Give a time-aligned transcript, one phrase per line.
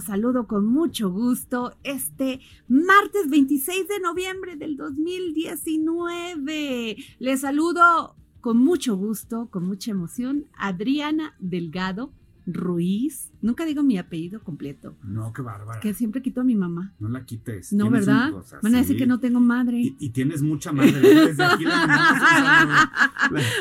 [0.00, 6.96] Saludo con mucho gusto este martes 26 de noviembre del 2019.
[7.18, 12.12] Les saludo con mucho gusto, con mucha emoción, Adriana Delgado
[12.46, 13.30] Ruiz.
[13.42, 15.78] Nunca digo mi apellido completo, No, qué bárbara.
[15.80, 16.94] que siempre quito a mi mamá.
[16.98, 17.72] No la quites.
[17.72, 18.32] No, ¿verdad?
[18.62, 19.78] Van a decir que no tengo madre.
[19.78, 20.92] Y, y tienes mucha madre.
[21.00, 21.64] Desde aquí.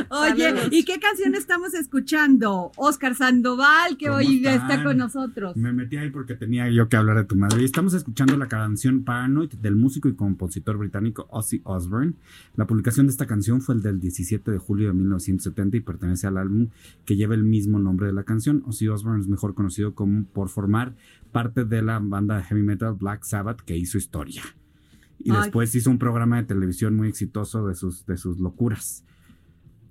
[0.09, 0.53] Oye.
[0.72, 2.72] ¿y qué canción estamos escuchando?
[2.78, 4.53] Oscar Sandoval, que ¿Cómo hoy están?
[4.72, 5.56] está con nosotros.
[5.56, 7.62] Me metí ahí porque tenía yo que hablar de tu madre.
[7.62, 12.13] Y estamos escuchando la canción Paranoid del músico y compositor británico Ozzy Osbourne.
[12.56, 16.28] La publicación de esta canción fue el del 17 de julio de 1970 y pertenece
[16.28, 16.69] al álbum
[17.06, 18.63] que lleva el mismo nombre de la canción.
[18.75, 20.96] Ozzy Osbourne es mejor conocido como por formar
[21.31, 24.44] parte de la banda de heavy metal Black Sabbath que hizo historia.
[25.19, 25.38] Y Ay.
[25.44, 29.03] después hizo un programa de televisión muy exitoso de sus, de sus locuras.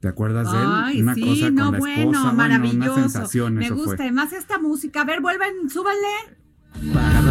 [0.01, 0.67] ¿Te acuerdas de él?
[0.69, 2.93] Ay, una sí, cosa con no, la bueno, esposa, bueno, maravilloso.
[2.93, 4.05] una sensación, Me eso gusta fue.
[4.05, 5.01] además esta música.
[5.01, 6.37] A ver, vuelvan, súbanle.
[6.93, 7.23] Para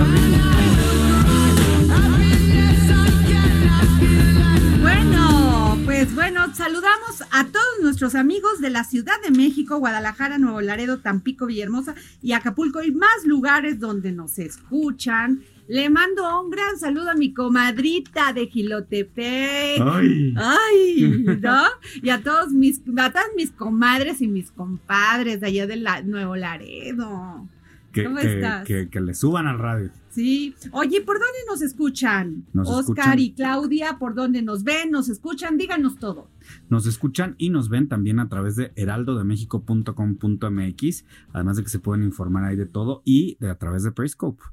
[6.03, 10.99] pues bueno, saludamos a todos nuestros amigos de la Ciudad de México, Guadalajara, Nuevo Laredo,
[10.99, 15.43] Tampico, Villahermosa y Acapulco y más lugares donde nos escuchan.
[15.69, 19.81] Le mando un gran saludo a mi comadrita de Gilotepec.
[19.81, 20.33] Ay.
[20.35, 21.63] Ay, ¿no?
[22.01, 26.01] Y a todos mis, a todas mis comadres y mis compadres de allá de la,
[26.01, 27.47] Nuevo Laredo.
[27.93, 28.65] Que, ¿Cómo que- estás?
[28.67, 29.91] que- que le suban al radio.
[30.09, 30.55] Sí.
[30.71, 32.45] Oye, ¿por dónde nos escuchan?
[32.53, 33.19] Nos Oscar escuchan.
[33.19, 34.91] y Claudia, ¿por dónde nos ven?
[34.91, 35.57] ¿Nos escuchan?
[35.57, 36.29] Díganos todo.
[36.69, 42.03] Nos escuchan y nos ven también a través de heraldodemexico.com.mx, además de que se pueden
[42.03, 44.43] informar ahí de todo y de, a través de Periscope.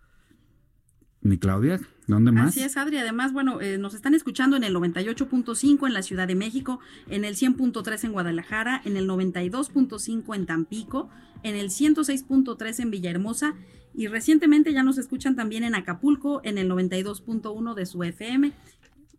[1.23, 2.49] Mi Claudia, ¿dónde más?
[2.49, 2.97] Así es, Adri.
[2.97, 7.25] Además, bueno, eh, nos están escuchando en el 98.5 en la Ciudad de México, en
[7.25, 11.11] el 100.3 en Guadalajara, en el 92.5 en Tampico,
[11.43, 13.55] en el 106.3 en Villahermosa
[13.95, 18.53] y recientemente ya nos escuchan también en Acapulco, en el 92.1 de su FM.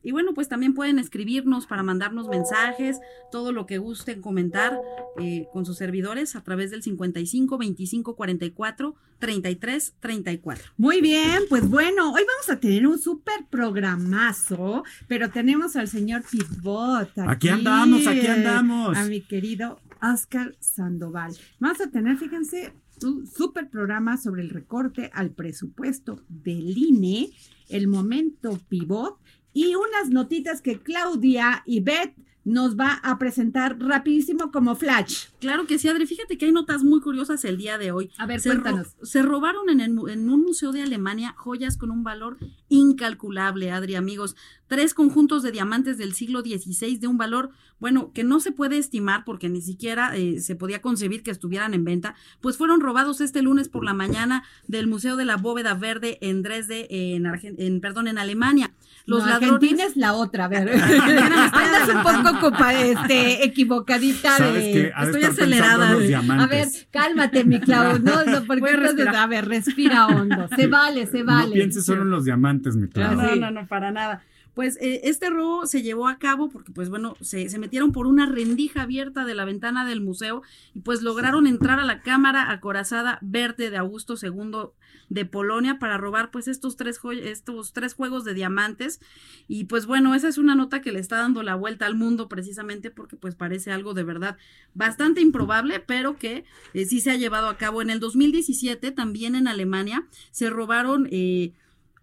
[0.04, 3.00] Y bueno, pues también pueden escribirnos para mandarnos mensajes,
[3.32, 4.80] todo lo que gusten comentar
[5.20, 10.72] eh, con sus servidores a través del 55 25 44 33 34.
[10.78, 16.24] Muy bien, pues bueno, hoy vamos a tener un súper programazo, pero tenemos al señor
[16.30, 17.12] Pivot.
[17.28, 18.98] Aquí andamos, aquí andamos.
[18.98, 21.36] A mi querido Oscar Sandoval.
[21.60, 22.74] Vamos a tener, fíjense,
[23.04, 27.30] un súper programa sobre el recorte al presupuesto del INE,
[27.70, 29.20] el momento Pivot
[29.54, 32.14] y unas notitas que Claudia y Beth
[32.44, 35.31] nos va a presentar rapidísimo como Flash.
[35.42, 36.06] Claro que sí, Adri.
[36.06, 38.12] Fíjate que hay notas muy curiosas el día de hoy.
[38.20, 38.96] A ver, se, cuéntanos.
[39.02, 42.38] se robaron en, el, en, un museo de Alemania joyas con un valor
[42.70, 44.36] incalculable, Adri, amigos.
[44.68, 47.50] Tres conjuntos de diamantes del siglo XVI de un valor,
[47.80, 51.74] bueno, que no se puede estimar porque ni siquiera eh, se podía concebir que estuvieran
[51.74, 55.74] en venta, pues fueron robados este lunes por la mañana del Museo de la Bóveda
[55.74, 56.86] Verde en Dresde,
[57.16, 58.74] en, en perdón, en Alemania.
[59.06, 60.70] Los no, Argentina es la otra, a ver.
[60.74, 64.94] Andas un poco copa, este, equivocadita de.
[65.04, 65.92] Estoy acelerada.
[65.92, 68.00] A ver, cálmate, mi Clau.
[68.00, 70.48] No, no, porque entonces, a ver, respira hondo.
[70.56, 71.48] Se vale, se vale.
[71.48, 73.16] No pienses solo en los diamantes, mi Clau.
[73.16, 74.22] No, no, no, para nada.
[74.54, 78.06] Pues eh, este robo se llevó a cabo porque, pues bueno, se, se, metieron por
[78.06, 80.42] una rendija abierta de la ventana del museo
[80.74, 84.72] y pues lograron entrar a la cámara acorazada verde de Augusto II
[85.12, 89.02] de Polonia para robar pues estos tres, estos tres juegos de diamantes.
[89.48, 92.30] Y pues bueno, esa es una nota que le está dando la vuelta al mundo
[92.30, 94.38] precisamente porque pues parece algo de verdad
[94.74, 97.82] bastante improbable, pero que eh, sí se ha llevado a cabo.
[97.82, 101.08] En el 2017 también en Alemania se robaron...
[101.12, 101.54] Eh,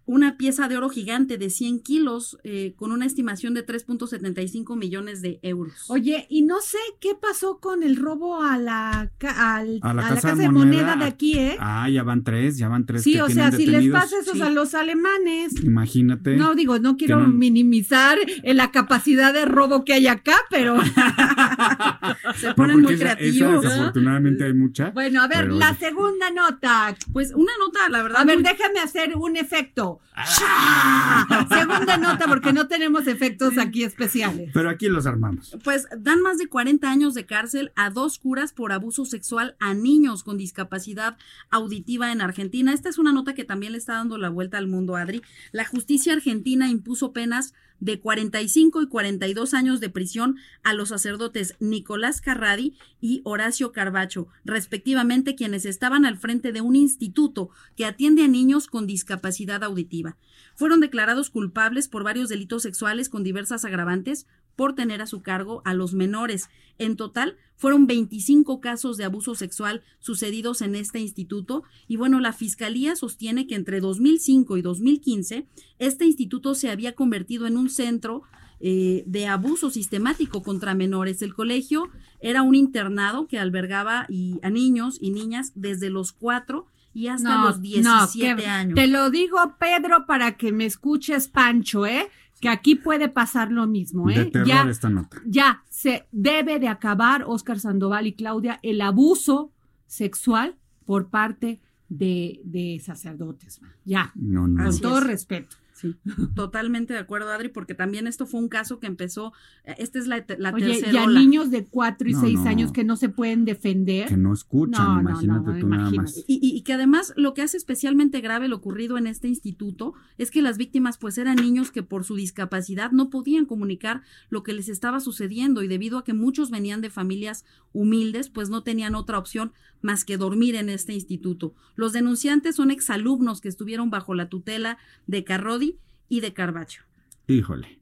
[0.09, 5.21] una pieza de oro gigante de 100 kilos eh, con una estimación de 3.75 millones
[5.21, 5.85] de euros.
[5.87, 10.49] Oye, y no sé qué pasó con el robo a la, a la, casa, de
[10.49, 11.57] moneda, de aquí, ¿eh?
[11.59, 13.03] Ah, ya van tres, ya van tres.
[13.03, 15.63] Sí, o sea, si les pasa eso a los alemanes.
[15.63, 16.35] Imagínate.
[16.37, 20.79] No, digo, no quiero minimizar la capacidad de robo que hay acá, pero.
[22.35, 23.61] Se ponen muy creativos.
[23.61, 24.89] desafortunadamente hay mucha.
[24.89, 26.95] Bueno, a ver, la segunda nota.
[27.13, 28.21] Pues una nota, la verdad.
[28.21, 29.98] A ver, déjame hacer un efecto.
[30.13, 31.45] ¡Ah!
[31.49, 34.49] Segunda nota, porque no tenemos efectos aquí especiales.
[34.53, 35.55] Pero aquí los armamos.
[35.63, 39.73] Pues dan más de 40 años de cárcel a dos curas por abuso sexual a
[39.73, 41.17] niños con discapacidad
[41.49, 42.73] auditiva en Argentina.
[42.73, 45.21] Esta es una nota que también le está dando la vuelta al mundo, Adri.
[45.51, 51.55] La justicia argentina impuso penas de 45 y 42 años de prisión a los sacerdotes
[51.59, 58.23] Nicolás Carradi y Horacio Carbacho, respectivamente quienes estaban al frente de un instituto que atiende
[58.23, 60.17] a niños con discapacidad auditiva.
[60.55, 64.27] Fueron declarados culpables por varios delitos sexuales con diversas agravantes
[64.59, 66.49] por tener a su cargo a los menores.
[66.79, 72.33] En total, fueron 25 casos de abuso sexual sucedidos en este instituto y bueno, la
[72.33, 75.47] Fiscalía sostiene que entre 2005 y 2015
[75.77, 78.23] este instituto se había convertido en un centro
[78.59, 81.21] eh, de abuso sistemático contra menores.
[81.21, 81.87] El colegio
[82.19, 87.45] era un internado que albergaba y, a niños y niñas desde los 4 y hasta
[87.45, 88.75] los 17 años.
[88.75, 92.09] Te lo digo, Pedro, para que me escuches, Pancho, ¿eh?
[92.39, 94.31] Que aquí puede pasar lo mismo, ¿eh?
[94.45, 95.21] ya, esta nota.
[95.25, 99.51] ya se debe de acabar, Oscar Sandoval y Claudia, el abuso
[99.87, 100.55] sexual
[100.85, 101.59] por parte
[101.89, 103.59] de, de sacerdotes.
[103.83, 104.63] Ya, no, no.
[104.63, 105.57] con todo respeto.
[105.79, 105.95] Sí,
[106.35, 109.31] totalmente de acuerdo, Adri, porque también esto fue un caso que empezó,
[109.63, 112.73] eh, esta es la, la Oye, tercera y a niños de cuatro y seis años
[112.73, 114.09] que no se pueden defender.
[114.09, 116.17] Que no escuchan, imagínate tú nada más.
[116.27, 120.31] Y, y, que además lo que hace especialmente grave lo ocurrido en este instituto es
[120.31, 124.53] que las víctimas pues eran niños que por su discapacidad no podían comunicar lo que
[124.53, 128.95] les estaba sucediendo y debido a que muchos venían de familias humildes pues no tenían
[128.95, 131.53] otra opción más que dormir en este instituto.
[131.75, 134.77] Los denunciantes son exalumnos que estuvieron bajo la tutela
[135.07, 135.77] de Carrodi
[136.07, 136.83] y de Carbacho.
[137.27, 137.79] Híjole.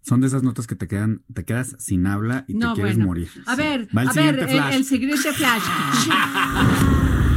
[0.00, 3.28] Son de esas notas que te quedan, te quedas sin habla y te quieres morir.
[3.46, 5.62] A ver, a ver, el, el, siguiente flash.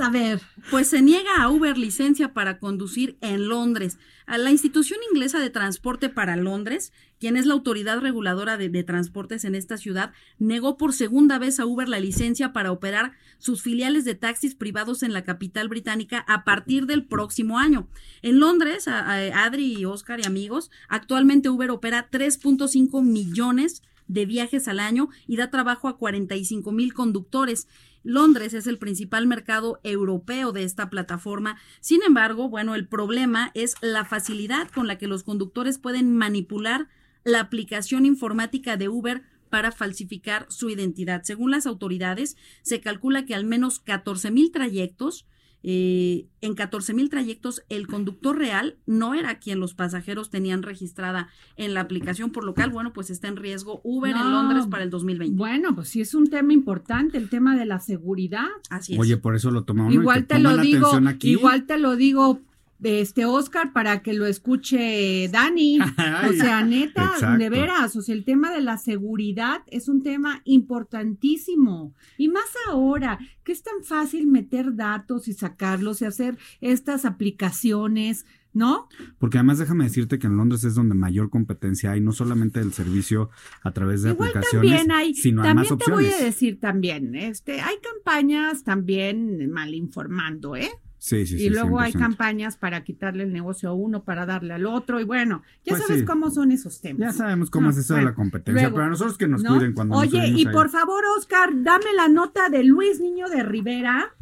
[0.00, 0.40] a ver.
[0.70, 3.98] Pues se niega a Uber licencia para conducir en Londres.
[4.26, 9.44] A la institución inglesa de transporte para Londres, quien es la autoridad reguladora de, transportes
[9.44, 14.04] en esta ciudad, negó por segunda vez a Uber la licencia para operar sus filiales
[14.04, 17.88] de taxis privados en la capital británica a partir del próximo año.
[18.22, 24.80] En Londres, Adri y Oscar y amigos, actualmente Uber opera 3.5 millones de viajes al
[24.80, 27.68] año y da trabajo a 45 mil conductores.
[28.02, 31.56] Londres es el principal mercado europeo de esta plataforma.
[31.80, 36.88] Sin embargo, bueno, el problema es la facilidad con la que los conductores pueden manipular
[37.24, 41.22] la aplicación informática de Uber para falsificar su identidad.
[41.22, 45.26] Según las autoridades, se calcula que al menos 14 mil trayectos
[45.66, 51.30] eh, en 14 mil trayectos, el conductor real no era quien los pasajeros tenían registrada
[51.56, 54.66] en la aplicación, por lo cual, bueno, pues está en riesgo Uber no, en Londres
[54.70, 55.34] para el 2020.
[55.34, 58.44] Bueno, pues sí es un tema importante, el tema de la seguridad.
[58.68, 59.00] Así es.
[59.00, 59.94] Oye, por eso lo tomamos.
[59.94, 60.90] Igual te, te lo digo,
[61.22, 62.42] igual te lo digo
[62.82, 65.78] este Oscar para que lo escuche Dani.
[66.28, 67.38] o sea, neta, Exacto.
[67.38, 71.94] de veras, o sea, el tema de la seguridad es un tema importantísimo.
[72.18, 78.26] Y más ahora, que es tan fácil meter datos y sacarlos y hacer estas aplicaciones
[78.54, 78.88] ¿no?
[79.18, 82.72] Porque además déjame decirte que en Londres es donde mayor competencia hay, no solamente del
[82.72, 83.30] servicio
[83.62, 86.22] a través de Igual aplicaciones, también hay, sino también además te voy opciones.
[86.22, 90.70] a decir también, este, hay campañas también mal informando, ¿eh?
[91.04, 91.44] Sí, sí, sí.
[91.44, 91.98] y luego hay 100%.
[91.98, 95.82] campañas para quitarle el negocio a uno, para darle al otro, y bueno, ya Pues
[95.86, 96.98] sabes cómo son esos temas.
[96.98, 99.42] Ya sabemos cómo No, es eso de la competencia, luego, pero a nosotros que nos
[99.42, 99.50] ¿no?
[99.50, 100.52] cuiden cuando Oye, y ahí.
[100.52, 104.14] por favor, Oscar, dame la nota de Luis Niño de Rivera.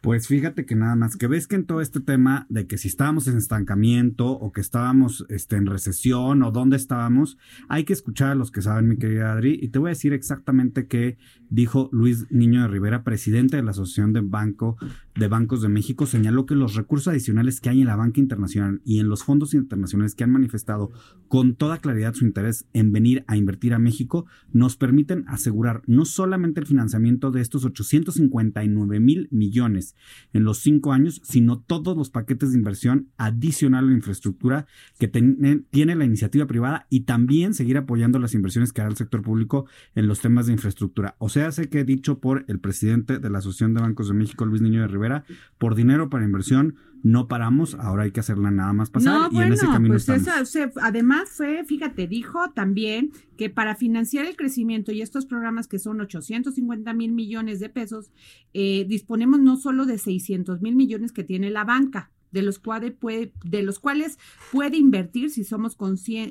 [0.00, 2.88] Pues fíjate que nada más, que ves que en todo este tema de que si
[2.88, 7.36] estábamos en estancamiento o que estábamos este, en recesión o dónde estábamos,
[7.68, 10.14] hay que escuchar a los que saben, mi querida Adri, y te voy a decir
[10.14, 11.18] exactamente qué
[11.50, 14.78] dijo Luis Niño de Rivera, presidente de la Asociación de, Banco,
[15.16, 18.80] de Bancos de México, señaló que los recursos adicionales que hay en la banca internacional
[18.86, 20.92] y en los fondos internacionales que han manifestado
[21.28, 26.06] con toda claridad su interés en venir a invertir a México, nos permiten asegurar no
[26.06, 29.89] solamente el financiamiento de estos 859 mil millones
[30.32, 34.66] en los cinco años, sino todos los paquetes de inversión adicional a la infraestructura
[34.98, 39.22] que tiene la iniciativa privada y también seguir apoyando las inversiones que hará el sector
[39.22, 41.16] público en los temas de infraestructura.
[41.18, 44.44] O sea, sé que dicho por el presidente de la Asociación de Bancos de México,
[44.46, 45.24] Luis Niño de Rivera,
[45.58, 49.34] por dinero para inversión no paramos, ahora hay que hacerla nada más pasar no, y
[49.34, 50.22] bueno, en ese camino pues estamos.
[50.28, 55.26] esa- o sea, además fue, fíjate, dijo también que para financiar el crecimiento y estos
[55.26, 58.10] programas que son 850 mil millones de pesos,
[58.52, 62.92] eh, disponemos no solo de 600 mil millones que tiene la banca, de los, cuales
[62.92, 64.18] puede, de los cuales
[64.52, 65.76] puede invertir si somos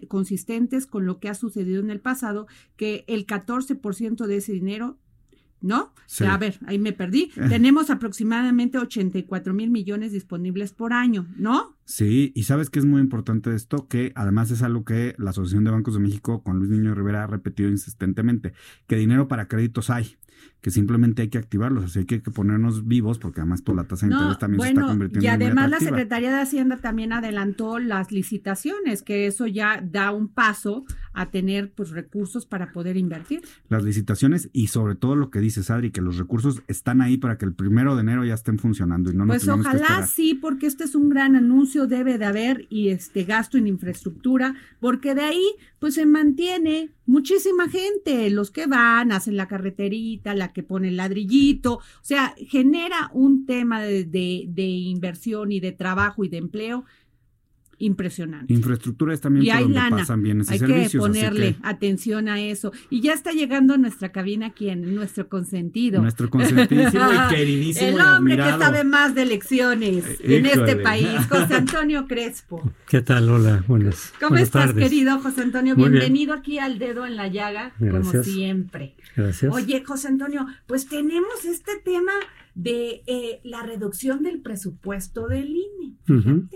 [0.08, 2.48] consistentes con lo que ha sucedido en el pasado,
[2.78, 4.98] que el 14% de ese dinero
[5.62, 5.94] ¿no?
[6.06, 6.26] Sí.
[6.26, 7.32] A ver, ahí me perdí.
[7.50, 11.76] Tenemos aproximadamente 84 mil millones disponibles por año, ¿no?
[11.86, 15.64] Sí, y sabes que es muy importante esto, que además es algo que la Asociación
[15.64, 18.54] de Bancos de México con Luis Niño Rivera ha repetido insistentemente,
[18.88, 20.16] que dinero para créditos hay,
[20.62, 23.86] que simplemente hay que activarlos, así que hay que ponernos vivos, porque además por la
[23.86, 25.80] tasa de No, interés también se está convirtiendo y en muy además la.
[25.80, 31.72] Secretaría de Hacienda también adelantó las licitaciones, que eso ya da un paso a tener
[31.72, 33.42] pues recursos para poder invertir.
[33.70, 37.38] Las licitaciones y sobre todo lo que dices, Adri, que los recursos están ahí para
[37.38, 40.68] que el primero de enero ya estén funcionando y no nos Pues ojalá sí, porque
[40.68, 45.22] este es un gran anuncio, debe de haber y este gasto en infraestructura, porque de
[45.22, 45.46] ahí
[45.80, 50.98] pues se mantiene muchísima gente, los que van, hacen la carreterita, la que pone el
[50.98, 56.38] ladrillito, o sea, genera un tema de, de- de inversión y de trabajo y de
[56.38, 56.86] empleo
[57.80, 58.54] impresionante.
[58.54, 59.98] Infraestructura es también Y por hay donde lana.
[59.98, 61.02] pasan bienes y Hay que servicios.
[61.02, 62.72] ponerle que atención a eso.
[62.90, 66.02] Y ya está llegando a nuestra cabina quien, nuestro consentido.
[66.02, 70.76] nuestro consentísimo y queridísimo El y hombre que sabe más de elecciones Eh, en este
[70.76, 72.72] país, José Antonio Crespo.
[72.88, 73.30] ¿Qué tal?
[73.30, 74.14] Hola, buenas.
[74.20, 74.84] ¿Cómo buenas estás, tardes.
[74.84, 75.76] querido José Antonio?
[75.76, 76.02] Muy bien.
[76.02, 78.26] Bienvenido aquí al dedo en la llaga, como Gracias.
[78.26, 78.96] siempre.
[79.16, 79.54] Gracias.
[79.54, 82.12] Oye, José Antonio, pues tenemos este tema
[82.62, 85.96] de eh, la reducción del presupuesto del INE.
[86.10, 86.50] Ujú.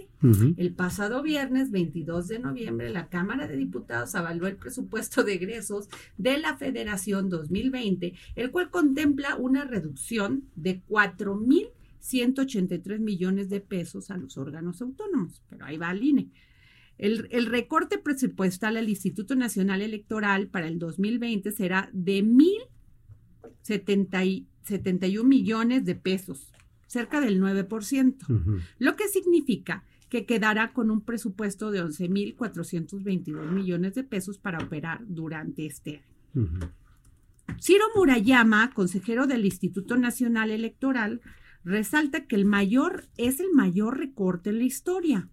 [0.57, 5.87] El pasado viernes 22 de noviembre, la Cámara de Diputados avaló el presupuesto de egresos
[6.17, 14.17] de la Federación 2020, el cual contempla una reducción de 4.183 millones de pesos a
[14.17, 15.41] los órganos autónomos.
[15.49, 16.31] Pero ahí va el INE.
[16.97, 22.23] El, el recorte presupuestal al Instituto Nacional Electoral para el 2020 será de
[24.63, 26.51] 1.071 millones de pesos,
[26.87, 28.59] cerca del 9% Ujú.
[28.79, 35.01] lo que significa que quedará con un presupuesto de 11.422 millones de pesos para operar
[35.07, 36.03] durante este
[36.35, 36.71] año.
[37.59, 41.21] Ciro Murayama, consejero del Instituto Nacional Electoral,
[41.63, 45.29] resalta que el mayor es el mayor recorte en la historia.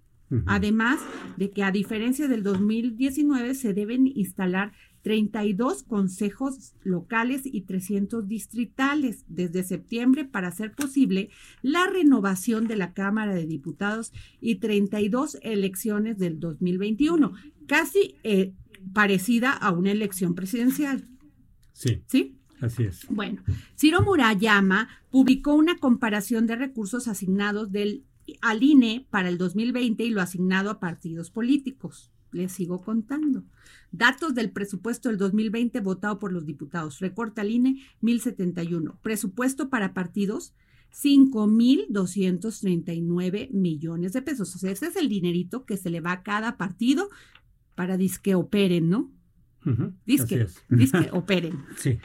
[0.46, 1.00] Además
[1.36, 4.72] de que a diferencia del 2019 se deben instalar
[5.02, 11.30] 32 consejos locales y 300 distritales desde septiembre para hacer posible
[11.62, 17.32] la renovación de la Cámara de Diputados y 32 elecciones del 2021,
[17.66, 18.52] casi eh,
[18.92, 21.06] parecida a una elección presidencial.
[21.72, 22.36] Sí, ¿Sí?
[22.60, 23.06] así es.
[23.08, 23.42] Bueno,
[23.76, 28.04] Ciro Murayama publicó una comparación de recursos asignados del,
[28.42, 32.10] al INE para el 2020 y lo asignado a partidos políticos.
[32.32, 33.44] Les sigo contando.
[33.92, 37.00] Datos del presupuesto del 2020 votado por los diputados.
[37.00, 38.98] Recorta al INE 1071.
[39.02, 40.54] Presupuesto para partidos
[40.92, 44.54] 5.239 millones de pesos.
[44.54, 47.10] O sea, ese es el dinerito que se le va a cada partido
[47.74, 49.10] para disque operen, ¿no?
[50.06, 51.64] Disque, disque operen.
[51.76, 51.98] Sí.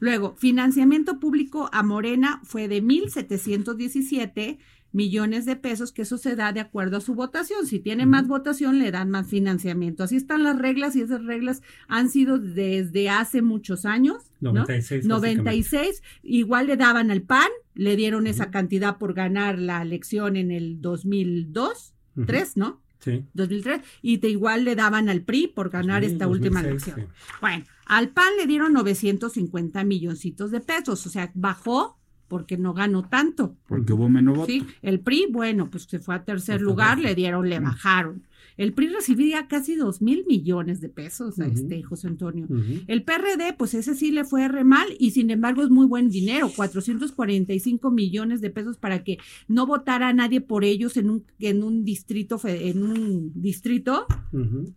[0.00, 4.58] Luego, financiamiento público a Morena fue de 1.717
[4.92, 7.66] millones de pesos, que eso se da de acuerdo a su votación.
[7.66, 10.02] Si tiene más votación, le dan más financiamiento.
[10.04, 14.30] Así están las reglas y esas reglas han sido desde hace muchos años.
[14.40, 14.52] ¿no?
[14.52, 15.04] 96.
[15.06, 20.50] 96, igual le daban al PAN, le dieron esa cantidad por ganar la elección en
[20.50, 22.80] el 2002, 2003, ¿no?
[23.00, 23.24] Sí.
[23.34, 27.14] 2003, y te igual le daban al PRI por ganar Sí, esta última 2006, elección.
[27.14, 27.32] sí.
[27.40, 31.96] Bueno, al PAN le dieron 950 milloncitos de pesos, o sea, bajó
[32.28, 33.56] porque no ganó tanto.
[33.66, 34.52] Porque hubo menos votos.
[34.52, 38.22] Sí, el PRI, bueno, pues se fue a tercer lugar, le dieron, le bajaron.
[38.58, 42.48] El PRI recibía casi dos mil millones de pesos a este José Antonio.
[42.88, 46.10] El PRD, pues ese sí le fue re mal y sin embargo es muy buen
[46.10, 51.62] dinero, 445 millones de pesos para que no votara nadie por ellos en un, en
[51.62, 54.06] un distrito, en un distrito,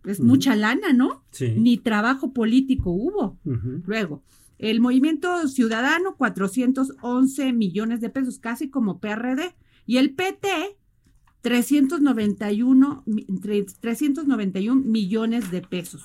[0.04, 1.24] es mucha lana, ¿no?
[1.32, 1.52] Sí.
[1.58, 3.36] Ni trabajo político hubo.
[3.84, 4.22] Luego,
[4.62, 9.54] el movimiento ciudadano, 411 millones de pesos, casi como PRD.
[9.86, 10.48] Y el PT,
[11.42, 16.04] 391, mi- tre- 391 millones de pesos.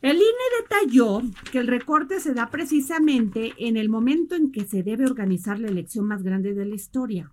[0.00, 0.24] El INE
[0.62, 1.20] detalló
[1.52, 5.68] que el recorte se da precisamente en el momento en que se debe organizar la
[5.68, 7.32] elección más grande de la historia,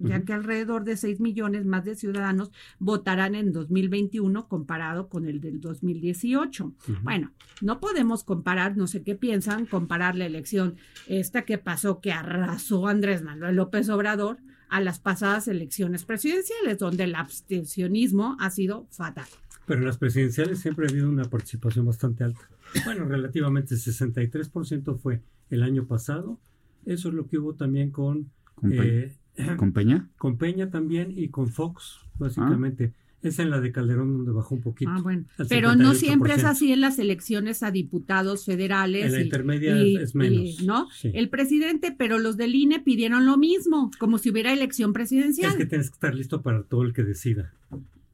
[0.00, 5.40] ya que alrededor de 6 millones más de ciudadanos votarán en 2021 comparado con el
[5.40, 6.64] del 2018.
[6.64, 6.74] Ujú.
[7.02, 10.76] Bueno, no podemos comparar, no sé qué piensan, comparar la elección
[11.08, 14.38] esta que pasó, que arrasó Andrés Manuel López Obrador,
[14.70, 19.26] a las pasadas elecciones presidenciales, donde el abstencionismo ha sido fatal.
[19.66, 22.40] Pero en las presidenciales siempre ha habido una participación bastante alta.
[22.84, 26.38] Bueno, relativamente 63% fue el año pasado.
[26.86, 29.12] Eso es lo que hubo también con, ¿Con, Pe- eh,
[29.56, 30.08] con Peña?
[30.18, 32.92] con Peña también y con Fox, básicamente.
[33.20, 34.92] Es en la de Calderón donde bajó un poquito.
[34.94, 35.24] Ah, bueno.
[35.48, 35.94] Pero no 58%.
[35.96, 39.06] siempre es así en las elecciones a diputados federales.
[39.06, 40.60] En la y- intermedia y- es menos.
[40.60, 40.88] y, ¿No?
[40.90, 41.10] Sí.
[41.14, 45.50] El presidente, pero los del INE pidieron lo mismo, como si hubiera elección presidencial.
[45.50, 47.52] Es que tienes que estar listo para todo el que decida.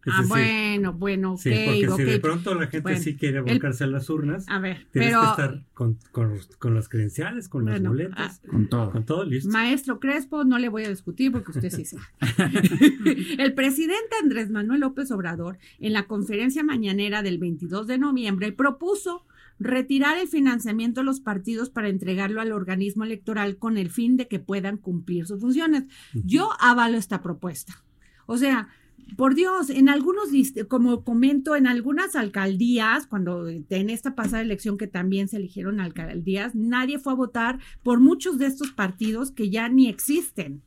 [0.06, 3.16] Es ah, decir, bueno, bueno, ok, Sí, porque si de pronto la gente Bueno, sí
[3.16, 6.74] quiere el- volcarse a las urnas, A ver, tienes pero que estar con, con, con
[6.74, 8.90] las credenciales, con las Bueno, boletas, Con todo.
[8.90, 9.50] con todo listo.
[9.50, 12.02] Maestro Crespo, no le voy a discutir porque usted sí sabe.
[13.38, 19.24] el presidente Andrés Manuel López Obrador, en la conferencia mañanera del 22 de noviembre, propuso
[19.58, 24.26] retirar el financiamiento de los partidos para entregarlo al organismo electoral con el fin de
[24.26, 25.84] que puedan cumplir sus funciones.
[26.12, 27.82] Yo avalo esta propuesta.
[28.26, 28.68] O sea,
[29.16, 30.28] por Dios, en algunos,
[30.68, 36.54] como comento, en algunas alcaldías, cuando en esta pasada elección que también se eligieron alcaldías,
[36.54, 40.62] nadie fue a votar por muchos de estos partidos que ya ni existen.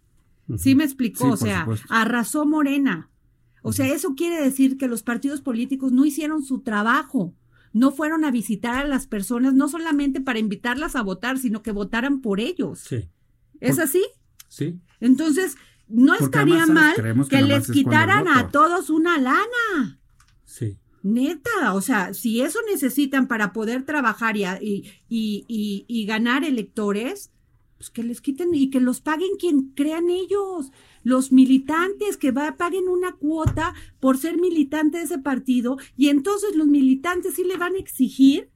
[0.57, 1.87] Sí me explicó, Sí, o sea, supuesto.
[1.89, 3.09] arrasó Morena.
[3.63, 7.33] O sea, eso quiere decir que los partidos políticos no hicieron su trabajo,
[7.73, 11.71] no fueron a visitar a las personas, no solamente para invitarlas a votar, sino que
[11.73, 12.79] votaran por ellos.
[12.79, 13.09] Sí,
[13.59, 14.03] ¿Es Por- así?
[14.47, 14.79] sí.
[15.01, 15.57] Entonces,
[15.89, 16.93] no Porque estaría mal
[17.29, 19.99] que les quitaran a todos una lana.
[20.45, 20.77] Sí.
[21.03, 26.05] Neta, o sea, si eso necesitan para poder trabajar y, a- y, y- y- y
[26.05, 27.31] ganar electores,
[27.77, 30.71] pues que les quiten y que los paguen quien crean ellos.
[31.03, 36.55] Los militantes que va, paguen una cuota por ser militante de ese partido y entonces
[36.55, 38.49] los militantes sí le van a exigir.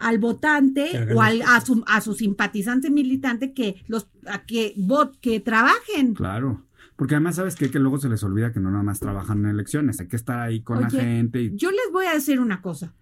[0.00, 5.18] Al votante o al, a, su, a su simpatizante militante que los a que vot,
[5.20, 6.14] que trabajen.
[6.14, 6.66] Claro.
[6.96, 7.70] Porque además, ¿sabes qué?
[7.70, 10.00] Que luego se les olvida que no nada más trabajan en elecciones.
[10.00, 11.40] Hay que estar ahí con la gente.
[11.40, 11.56] Y...
[11.56, 12.94] Yo les voy a decir una cosa.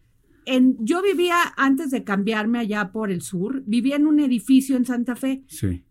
[0.44, 4.86] En, yo vivía, antes de cambiarme allá por el sur, vivía en un edificio en
[4.86, 5.42] Santa Fe.
[5.48, 5.84] Sí.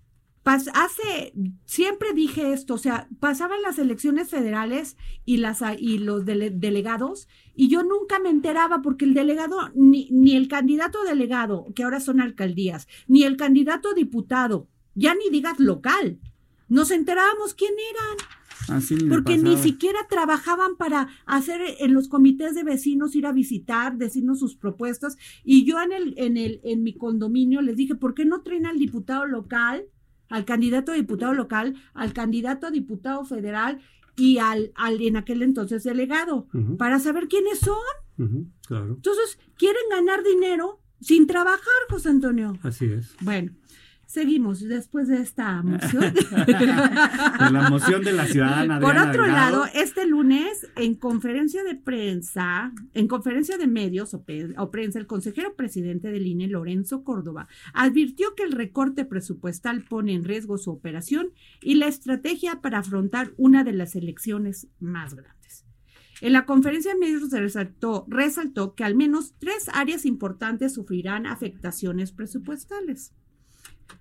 [0.47, 1.33] Pas- hace,
[1.65, 7.27] siempre dije esto, o sea, pasaban las elecciones federales y, las, y los dele- delegados,
[7.53, 11.99] y yo nunca me enteraba porque el delegado, ni, ni el candidato delegado, que ahora
[11.99, 16.19] son alcaldías, ni el candidato diputado, ya ni digas local,
[16.69, 18.77] nos enterábamos quién eran.
[18.77, 23.97] Así Porque ni siquiera trabajaban para hacer en los comités de vecinos ir a visitar,
[23.97, 25.15] decirnos sus propuestas.
[25.45, 28.65] Y yo en el, en el, en mi condominio les dije, ¿por qué no traen
[28.65, 29.85] al diputado local,
[30.29, 33.79] al candidato a diputado local, al candidato a diputado federal
[34.15, 36.47] y al, al en aquel entonces delegado?
[36.77, 38.49] Para saber quiénes son.
[38.67, 42.57] Claro, Entonces, quieren ganar dinero sin trabajar, José Antonio.
[42.63, 43.15] así es.
[43.21, 43.51] Bueno,
[44.07, 46.13] seguimos después de esta moción.
[46.47, 48.79] La moción de la ciudadana.
[48.79, 49.65] Por Adriana otro Delgado.
[49.65, 54.23] lado, este lunes, en conferencia de prensa, en conferencia de medios o,
[54.71, 60.23] prensa, el consejero presidente del INE, Lorenzo Córdoba, advirtió que el recorte presupuestal pone en
[60.23, 65.65] riesgo su operación y la estrategia para afrontar una de las elecciones más grandes.
[66.21, 71.27] En la conferencia de medios se resaltó, resaltó que al menos tres áreas importantes sufrirán
[71.27, 73.13] afectaciones presupuestales.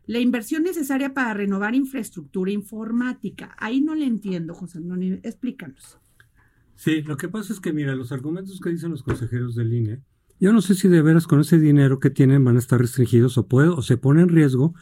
[0.07, 3.55] La inversión necesaria para renovar infraestructura informática.
[3.59, 5.19] Ahí no le entiendo, José Antonio.
[5.23, 5.99] Explícanos.
[6.77, 10.01] Sí, lo que pasa es que, mira, los argumentos que dicen los consejeros del INE,
[10.39, 13.39] yo no sé si de veras con ese dinero que tienen van a estar restringidos
[13.39, 14.75] o, puede, o se pone en riesgo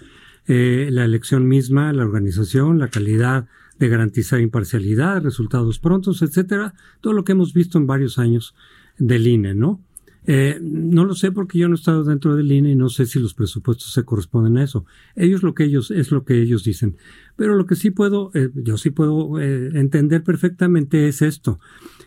[0.46, 3.46] eh, la elección misma, la organización, la calidad
[3.78, 8.54] de garantizar imparcialidad, resultados prontos, etcétera, todo lo que hemos visto en varios años
[8.98, 9.80] del INE, ¿no?
[10.26, 13.04] Eh, no lo sé porque yo no he estado dentro del INE y no sé
[13.04, 14.86] si los presupuestos se corresponden a eso.
[15.16, 16.96] Ellos lo que ellos es lo que ellos dicen.
[17.36, 21.60] Pero lo que sí puedo, eh, yo sí puedo eh, entender perfectamente es esto,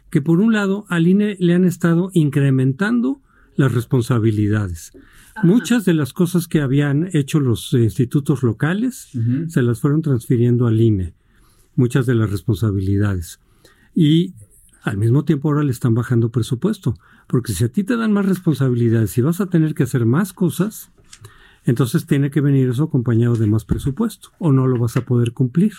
[0.10, 3.22] que por un lado al INE le han estado incrementando
[3.56, 4.94] las responsabilidades.
[5.44, 9.10] Muchas de las cosas que habían hecho los institutos locales
[9.48, 11.14] se las fueron transfiriendo al INE,
[11.76, 13.40] muchas de las responsabilidades.
[13.94, 14.34] Y
[14.88, 16.96] al mismo tiempo ahora le están bajando presupuesto,
[17.28, 20.34] porque si a ti te dan más responsabilidades y vas a tener que hacer más
[20.34, 20.92] cosas,
[21.66, 25.34] entonces tiene que venir eso acompañado de más presupuesto o no lo vas a poder
[25.34, 25.74] cumplir.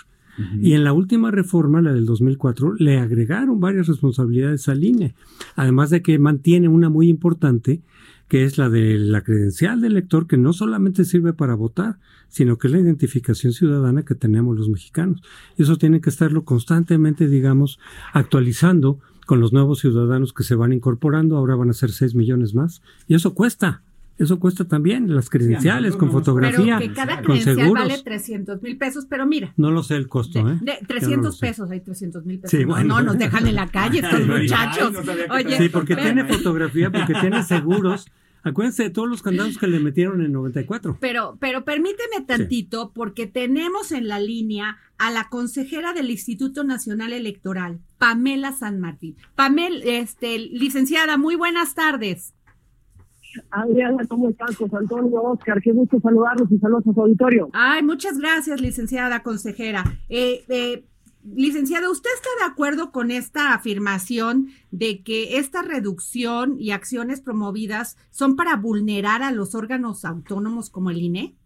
[0.61, 5.15] Y en la última reforma, la del 2004, le agregaron varias responsabilidades al INE,
[5.57, 7.83] además de que mantiene una muy importante,
[8.29, 11.99] que es la de la credencial del elector, que no solamente sirve para votar,
[12.29, 15.23] sino que es la identificación ciudadana que tenemos los mexicanos.
[15.57, 17.79] Eso tiene que estarlo constantemente, digamos,
[18.13, 21.37] actualizando con los nuevos ciudadanos que se van incorporando.
[21.37, 22.83] Ahora van a ser 6 millones más.
[23.07, 23.83] Y eso cuesta.
[24.19, 26.79] Eso cuesta también, las credenciales con fotografía.
[26.79, 29.53] Pero que cada credencial vale 300 mil pesos, pero mira.
[29.57, 30.59] No lo sé el costo, ¿eh?
[30.61, 32.59] De 300 pesos, hay 300 mil pesos.
[32.59, 32.97] Sí, bueno.
[32.97, 34.93] no, nos dejan en la calle estos muchachos.
[35.31, 38.07] Oye, sí, porque tiene fotografía, porque tiene seguros.
[38.43, 40.99] Acuérdense de todos los candados que le metieron en 94.
[41.01, 47.13] Pero, pero permíteme tantito, porque tenemos en la línea a la consejera del Instituto Nacional
[47.13, 49.17] Electoral, Pamela San Martín.
[49.35, 52.35] Pamela, este, licenciada, muy buenas tardes.
[53.51, 54.57] Adriana, ¿cómo estás?
[54.57, 57.51] José Antonio, Oscar, qué gusto saludarlos y saludos a su auditorio.
[57.53, 59.85] Ay, muchas gracias, licenciada consejera.
[60.09, 60.85] Eh, eh,
[61.35, 67.97] licenciada, ¿usted está de acuerdo con esta afirmación de que esta reducción y acciones promovidas
[68.11, 71.37] son para vulnerar a los órganos autónomos como el INE?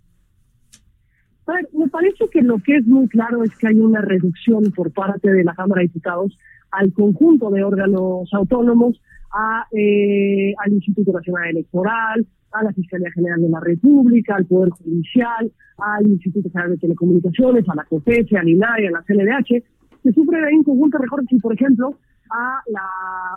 [1.46, 4.70] A ver, me parece que lo que es muy claro es que hay una reducción
[4.72, 6.38] por parte de la Cámara de Diputados
[6.70, 9.00] al conjunto de órganos autónomos
[9.32, 14.70] a, eh, al Instituto Nacional Electoral, a la Fiscalía General de la República, al Poder
[14.70, 19.62] Judicial, al Instituto Federal de Telecomunicaciones, a la COFESE, al INAI, a la CNDH,
[20.02, 21.98] que sufren ahí un conjunto de recortes por ejemplo,
[22.30, 22.82] a la,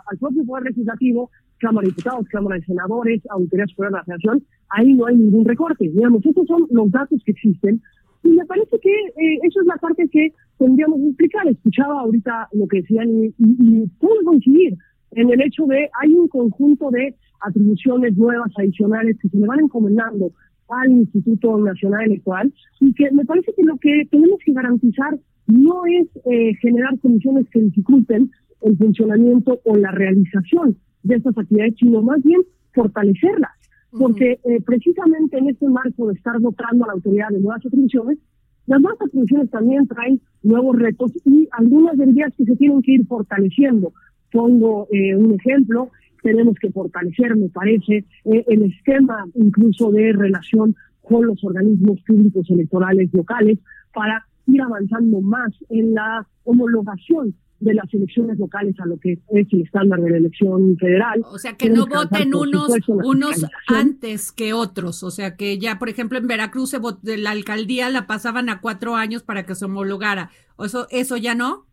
[0.06, 4.44] al propio Poder Legislativo, Cámara de Diputados, Cámara de Senadores, Auditoría Superior de la Federación,
[4.70, 5.88] ahí no hay ningún recorte.
[5.88, 7.80] Digamos, estos son los datos que existen
[8.22, 11.46] y me parece que eh, eso es la parte que tendríamos que explicar.
[11.48, 14.76] Escuchaba ahorita lo que decían y, y, y puedo coincidir
[15.16, 19.60] en el hecho de hay un conjunto de atribuciones nuevas, adicionales, que se le van
[19.60, 20.30] encomendando
[20.68, 25.86] al Instituto Nacional Electoral y que me parece que lo que tenemos que garantizar no
[25.86, 28.30] es eh, generar condiciones que dificulten
[28.62, 32.42] el funcionamiento o la realización de estas actividades, sino más bien
[32.74, 33.52] fortalecerlas.
[33.92, 38.18] Porque eh, precisamente en este marco de estar dotando a la autoridad de nuevas atribuciones,
[38.66, 42.92] las nuevas atribuciones también traen nuevos retos y algunas de ellas que se tienen que
[42.92, 43.92] ir fortaleciendo.
[44.32, 45.90] Pongo eh, un ejemplo,
[46.22, 52.50] tenemos que fortalecer, me parece, eh, el esquema incluso de relación con los organismos públicos
[52.50, 53.58] electorales locales
[53.94, 59.46] para ir avanzando más en la homologación de las elecciones locales a lo que es
[59.50, 61.22] el estándar de la elección federal.
[61.32, 65.02] O sea, que no voten unos, unos antes que otros.
[65.02, 66.80] O sea, que ya, por ejemplo, en Veracruz se
[67.16, 70.30] la alcaldía la pasaban a cuatro años para que se homologara.
[70.58, 71.66] ¿Eso, eso ya no?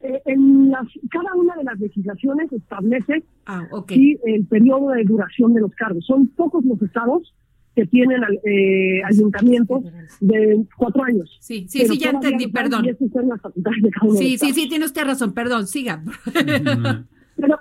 [0.00, 3.68] Eh, en las, cada una de las legislaciones establece ah,
[4.24, 6.04] el periodo de duración de los cargos.
[6.06, 7.34] Son pocos los estados
[7.76, 9.84] que tienen eh, ayuntamientos
[10.20, 11.36] de cuatro años.
[11.40, 12.84] Sí, sí, sí, ya entendí, perdón.
[14.16, 16.02] Sí, sí, sí, tiene usted razón, perdón, siga.
[17.36, 17.58] Pero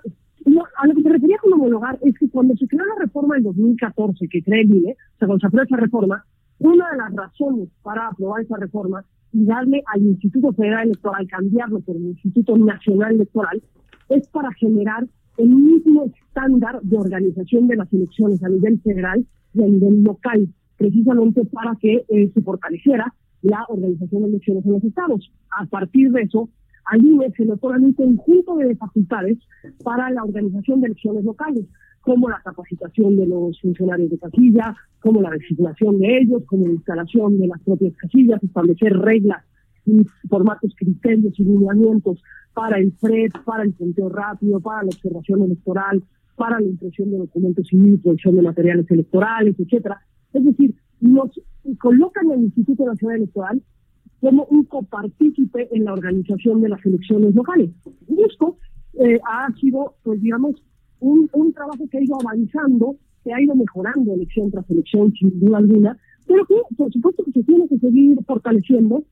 [0.78, 3.44] a lo que se refería con homologar es que cuando se creó la reforma del
[3.44, 6.26] 2014, que cree el INE, o sea, cuando se aprueba esa reforma,
[6.60, 11.80] una de las razones para aprobar esa reforma y darle al Instituto Federal Electoral, cambiarlo
[11.80, 13.62] por el Instituto Nacional Electoral,
[14.10, 19.64] es para generar el mismo estándar de organización de las elecciones a nivel federal y
[19.64, 24.84] a nivel local, precisamente para que eh, se fortaleciera la organización de elecciones en los
[24.84, 25.32] estados.
[25.58, 26.50] A partir de eso,
[26.86, 29.38] al INE se le otorgan un conjunto de facultades
[29.84, 31.66] para la organización de elecciones locales,
[32.02, 36.74] como la capacitación de los funcionarios de casilla, como la designación de ellos, como la
[36.74, 39.44] instalación de las propias casillas, establecer reglas
[40.30, 42.22] formatos, criterios y lineamientos
[42.54, 46.04] para el FRED, para el conteo rápido, para la observación electoral,
[46.36, 50.02] para la impresión de documentos civiles, producción de materiales electorales, etcétera.
[50.34, 51.30] Es decir, nos
[51.80, 53.62] colocan el Instituto Nacional Electoral
[54.20, 57.72] como un copartícipe en la organización de las elecciones locales.
[58.08, 58.58] Y esto
[58.94, 60.62] eh, ha sido, pues digamos,
[61.02, 65.40] un, un trabajo que ha ido avanzando, que ha ido mejorando elección tras elección, sin
[65.40, 69.04] duda alguna, pero que por supuesto que se tiene que seguir fortaleciendo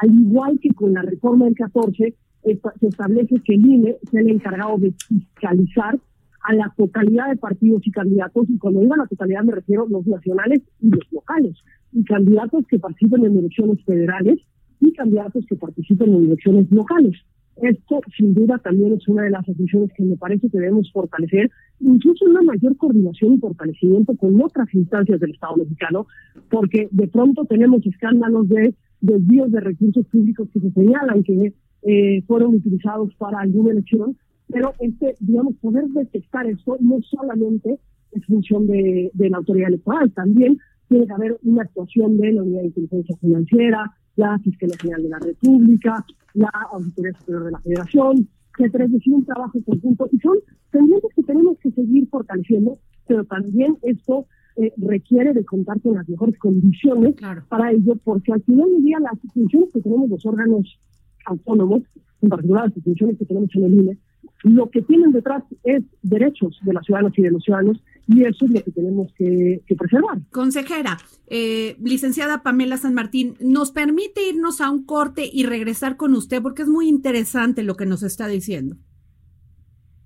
[0.00, 4.30] Al igual que con la reforma del 14, se establece que el INE sea el
[4.30, 5.98] encargado de fiscalizar
[6.44, 9.84] a la totalidad de partidos y candidatos, y cuando digo a la totalidad me refiero
[9.84, 11.56] a los nacionales y los locales,
[11.92, 14.38] y candidatos que participen en elecciones federales
[14.80, 17.16] y candidatos que participen en elecciones locales.
[17.62, 21.50] Esto, sin duda, también es una de las asunciones que me parece que debemos fortalecer,
[21.80, 26.06] incluso una mayor coordinación y fortalecimiento con otras instancias del Estado mexicano,
[26.50, 32.22] porque de pronto tenemos escándalos de desvíos de recursos públicos que se señalan que eh,
[32.26, 34.16] fueron utilizados para alguna elección,
[34.48, 37.78] pero este, digamos, poder detectar esto no solamente
[38.12, 42.42] es función de, de la autoridad electoral, también tiene que haber una actuación de la
[42.42, 46.04] Unidad de Inteligencia Financiera, la Fiscalía General de la República,
[46.34, 48.84] la Auditoría Superior de la Federación, etcétera.
[48.84, 50.08] Es decir, un trabajo conjunto.
[50.12, 50.38] Y son
[50.70, 54.26] pendientes que tenemos que seguir fortaleciendo, pero también esto
[54.56, 57.14] eh, requiere de contar con las mejores condiciones
[57.48, 60.78] para ello, porque al final del día las funciones que tenemos los órganos
[61.24, 61.82] autónomos,
[62.20, 63.98] en particular las funciones que tenemos en el INE,
[64.42, 68.46] lo que tienen detrás es derechos de las ciudadanas y de los ciudadanos y eso
[68.46, 70.18] es lo que tenemos que, preservar.
[70.30, 76.14] Consejera, eh, licenciada Pamela San Martín, ¿nos permite irnos a un corte y regresar con
[76.14, 76.40] usted?
[76.40, 78.76] Porque es muy interesante lo que nos está diciendo.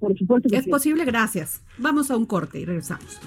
[0.00, 1.62] Por supuesto Es posible, gracias.
[1.78, 3.20] Vamos a un corte y regresamos.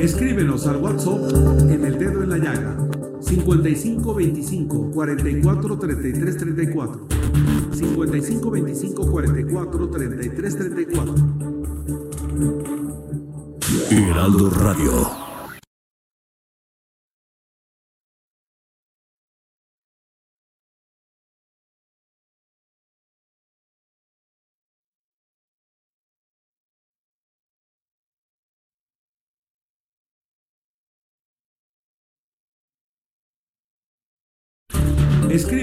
[0.00, 1.30] Escríbenos al WhatsApp
[1.70, 2.83] en el dedo en la llaga
[3.34, 7.06] 55 25 44 33 34
[7.72, 11.14] 55 25 44 33 34
[13.90, 15.23] Heraldo Radio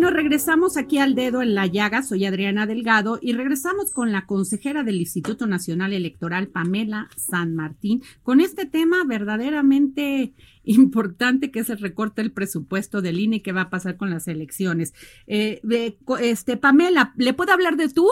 [0.00, 2.02] Bueno, regresamos aquí al dedo en la llaga.
[2.02, 8.02] Soy Adriana Delgado y regresamos con la consejera del Instituto Nacional Electoral, Pamela San Martín,
[8.22, 10.32] con este tema verdaderamente
[10.64, 14.26] importante que es el recorte del presupuesto del INE que va a pasar con las
[14.26, 14.94] elecciones.
[15.26, 15.60] Eh,
[16.22, 18.08] este, Pamela, ¿le puedo hablar de tú?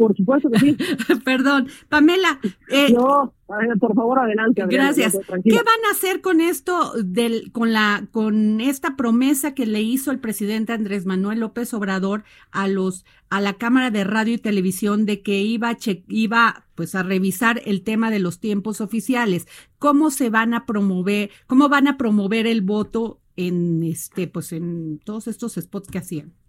[0.00, 0.76] Por supuesto que sí.
[1.26, 2.40] Perdón, Pamela.
[2.70, 3.34] Eh, no,
[3.78, 4.64] por favor, adelante.
[4.66, 5.12] gracias.
[5.44, 10.10] ¿Qué van a hacer con esto, del, con la, con esta promesa que le hizo
[10.10, 15.04] el presidente Andrés Manuel López Obrador a los, a la Cámara de Radio y Televisión
[15.04, 19.48] de que iba, che, iba, pues, a revisar el tema de los tiempos oficiales?
[19.78, 24.98] ¿Cómo se van a promover, cómo van a promover el voto en este, pues, en
[25.04, 26.39] todos estos spots que hacían?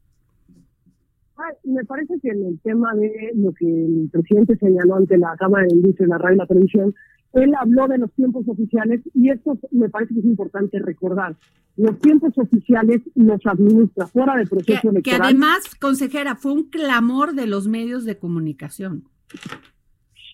[1.63, 5.65] Me parece que en el tema de lo que el presidente señaló ante la Cámara
[5.67, 6.95] de Industria, la Radio y la Televisión,
[7.33, 11.35] él habló de los tiempos oficiales y esto me parece que es importante recordar.
[11.77, 15.01] Los tiempos oficiales los administra fuera del proceso electoral.
[15.03, 19.05] Que además, consejera, fue un clamor de los medios de comunicación.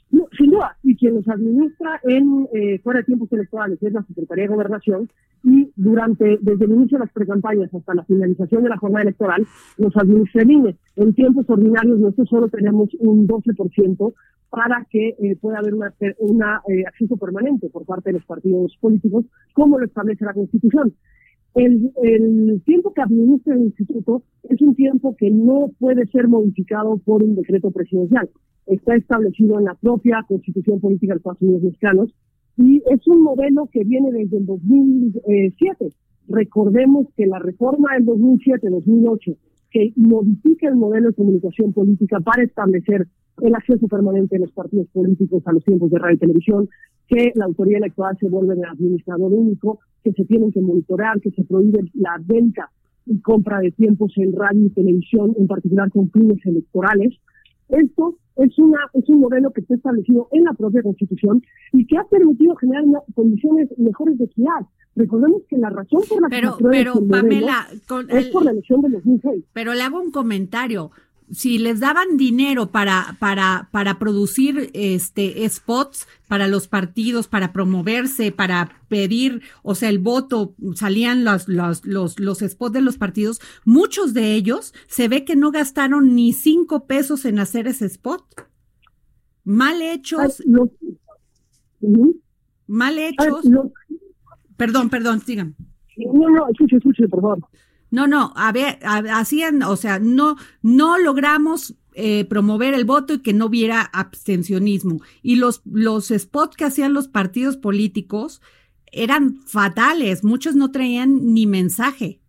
[0.10, 4.04] No, sin duda, y quien los administra en eh, fuera de tiempos electorales es la
[4.04, 5.10] Secretaría de Gobernación
[5.44, 9.46] y durante, desde el inicio de las precampañas hasta la finalización de la jornada electoral,
[9.78, 10.76] los administra el INE.
[10.96, 14.14] En tiempos ordinarios nosotros solo tenemos un 12%
[14.50, 18.78] para que eh, pueda haber una, una eh, acceso permanente por parte de los partidos
[18.80, 20.94] políticos, como lo establece la Constitución.
[21.54, 26.98] El, el, tiempo que administra el instituto es un tiempo que no puede ser modificado
[27.00, 28.30] por un decreto presidencial
[28.68, 32.14] está establecido en la propia Constitución Política de los Estados Unidos Mexicanos
[32.58, 35.90] y es un modelo que viene desde el 2007.
[36.28, 39.38] Recordemos que la reforma del 2007-2008
[39.72, 43.08] que modifica el modelo de comunicación política para establecer
[43.42, 46.70] el acceso permanente de los partidos políticos a los tiempos de radio y televisión,
[47.08, 51.32] que la autoridad electoral se vuelve el administrador único, que se tienen que monitorear, que
[51.32, 52.72] se prohíbe la venta
[53.06, 57.14] y compra de tiempos en radio y televisión, en particular con fines electorales.
[57.70, 61.42] Esto es, una, es un modelo que está establecido en la propia Constitución
[61.74, 64.66] y que ha permitido generar condiciones mejores de equidad.
[64.96, 67.68] Recordemos que la razón por la que pero, pero, Pamela,
[68.10, 69.46] es por la elección de 2006.
[69.54, 70.92] Pero le hago un comentario
[71.32, 78.32] si les daban dinero para, para, para producir este spots para los partidos, para promoverse,
[78.32, 83.42] para pedir, o sea, el voto, salían los, los, los, los spots de los partidos,
[83.66, 88.24] muchos de ellos se ve que no gastaron ni cinco pesos en hacer ese spot.
[89.44, 90.44] mal hechos,
[92.68, 93.44] mal hechos.
[94.56, 95.56] Perdón, perdón, sigan.
[95.98, 97.40] No, no, escuche, escuche, por favor.
[97.90, 103.22] No, no, a ver, hacían, o sea, no, no logramos eh, promover el voto y
[103.22, 105.00] que no hubiera abstencionismo.
[105.22, 108.42] Y los, los spots que hacían los partidos políticos
[108.92, 112.20] eran fatales, muchos no traían ni mensaje.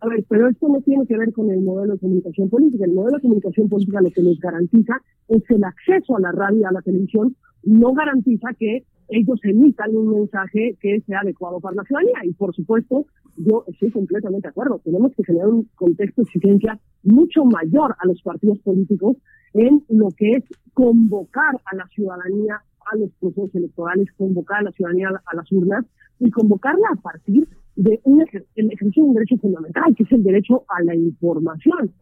[0.00, 2.84] A ver, pero esto no tiene que ver con el modelo de comunicación política.
[2.86, 4.94] El modelo de comunicación política lo que nos garantiza
[5.28, 9.40] es que el acceso a la radio y a la televisión no garantiza que ellos
[9.42, 12.24] emitan un mensaje que sea adecuado para la ciudadanía.
[12.24, 14.80] Y por supuesto, yo estoy completamente de acuerdo.
[14.84, 19.16] Tenemos que generar un contexto de exigencia mucho mayor a los partidos políticos
[19.54, 22.62] en lo que es convocar a la ciudadanía
[22.92, 25.84] a los procesos electorales, convocar a la ciudadanía a las urnas
[26.18, 30.22] y convocarla a partir de un el ejercicio de un derecho fundamental, que es el
[30.22, 31.92] derecho a la información.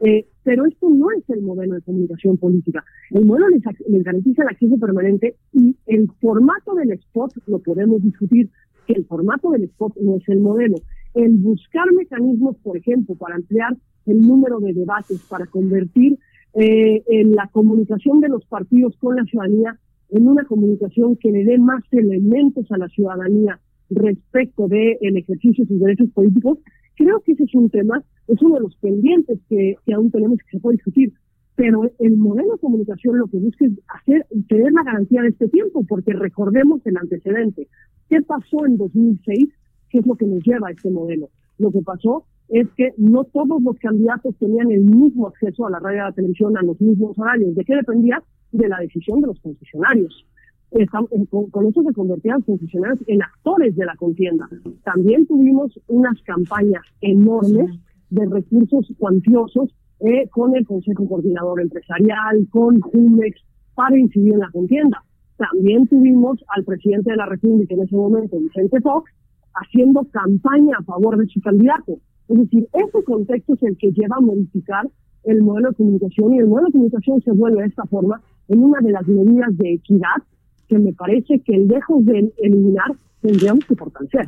[0.00, 2.84] Eh, pero esto no es el modelo de comunicación política.
[3.10, 3.62] El modelo les,
[4.04, 8.50] garantiza el acceso permanente y el formato del spot lo podemos discutir,
[8.86, 10.76] que el formato del spot no es el modelo.
[11.14, 16.18] El buscar mecanismos, por ejemplo, para ampliar el número de debates, para convertir
[16.54, 19.78] eh, la comunicación de los partidos con la ciudadanía
[20.10, 25.64] en una comunicación que le dé más elementos a la ciudadanía respecto del el ejercicio
[25.64, 26.58] de sus derechos políticos,
[26.96, 30.38] creo que ese es un tema, es uno de los pendientes que, que aún tenemos
[30.38, 31.12] que se puede discutir.
[31.56, 35.48] Pero el modelo de comunicación lo que busca es hacer, tener la garantía de este
[35.48, 37.66] tiempo, porque recordemos el antecedente.
[38.08, 39.48] ¿Qué pasó en 2006?
[39.88, 41.30] ¿Qué es lo que nos lleva a este modelo?
[41.58, 45.80] Lo que pasó es que no todos los candidatos tenían el mismo acceso a la
[45.80, 47.54] radio y a la televisión, a los mismos horarios.
[47.54, 48.22] ¿De qué dependía?
[48.52, 50.26] De la decisión de los concesionarios.
[50.72, 50.86] Eh,
[51.30, 54.48] con, eso se convertían funcionarios en actores de la contienda.
[54.84, 57.70] También tuvimos unas campañas enormes
[58.10, 63.40] de recursos cuantiosos eh, con el Consejo Coordinador Empresarial, con Jumex,
[63.74, 65.02] para incidir en la contienda.
[65.36, 69.10] También tuvimos al presidente de la República en ese momento, Vicente Fox,
[69.54, 71.98] haciendo campaña a favor de su candidato.
[72.28, 74.86] Es decir, ese contexto es el que lleva a modificar
[75.24, 78.62] el modelo de comunicación y el modelo de comunicación se vuelve de esta forma en
[78.62, 80.22] una de las medidas de equidad
[80.68, 84.26] que me parece que lejos de eliminar tendríamos que fortalecer.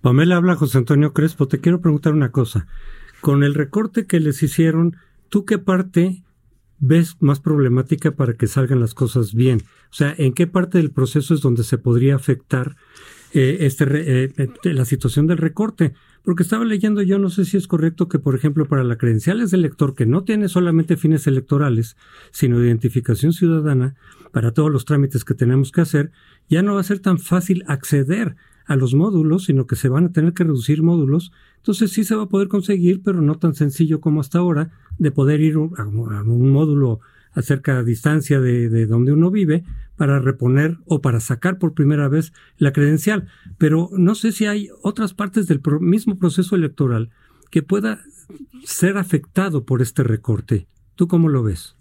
[0.00, 1.48] Pamela habla José Antonio Crespo.
[1.48, 2.66] Te quiero preguntar una cosa.
[3.20, 4.96] Con el recorte que les hicieron,
[5.28, 6.22] ¿tú qué parte
[6.78, 9.62] ves más problemática para que salgan las cosas bien?
[9.90, 12.76] O sea, ¿en qué parte del proceso es donde se podría afectar
[13.34, 15.94] eh, este, eh, eh, la situación del recorte?
[16.22, 19.50] Porque estaba leyendo yo, no sé si es correcto que, por ejemplo, para la credenciales
[19.50, 21.96] del elector, que no tiene solamente fines electorales,
[22.30, 23.96] sino de identificación ciudadana,
[24.30, 26.12] para todos los trámites que tenemos que hacer,
[26.48, 28.36] ya no va a ser tan fácil acceder
[28.68, 31.32] a los módulos, sino que se van a tener que reducir módulos.
[31.56, 35.10] Entonces sí se va a poder conseguir, pero no tan sencillo como hasta ahora, de
[35.10, 37.00] poder ir a un módulo
[37.32, 39.64] a cerca distancia de, de, donde uno vive
[39.96, 43.28] para reponer o para sacar por primera vez la credencial.
[43.56, 47.10] Pero no sé si hay otras partes del mismo proceso electoral
[47.50, 48.00] que pueda
[48.64, 50.66] ser afectado por este recorte.
[50.94, 51.74] ¿Tú cómo lo ves?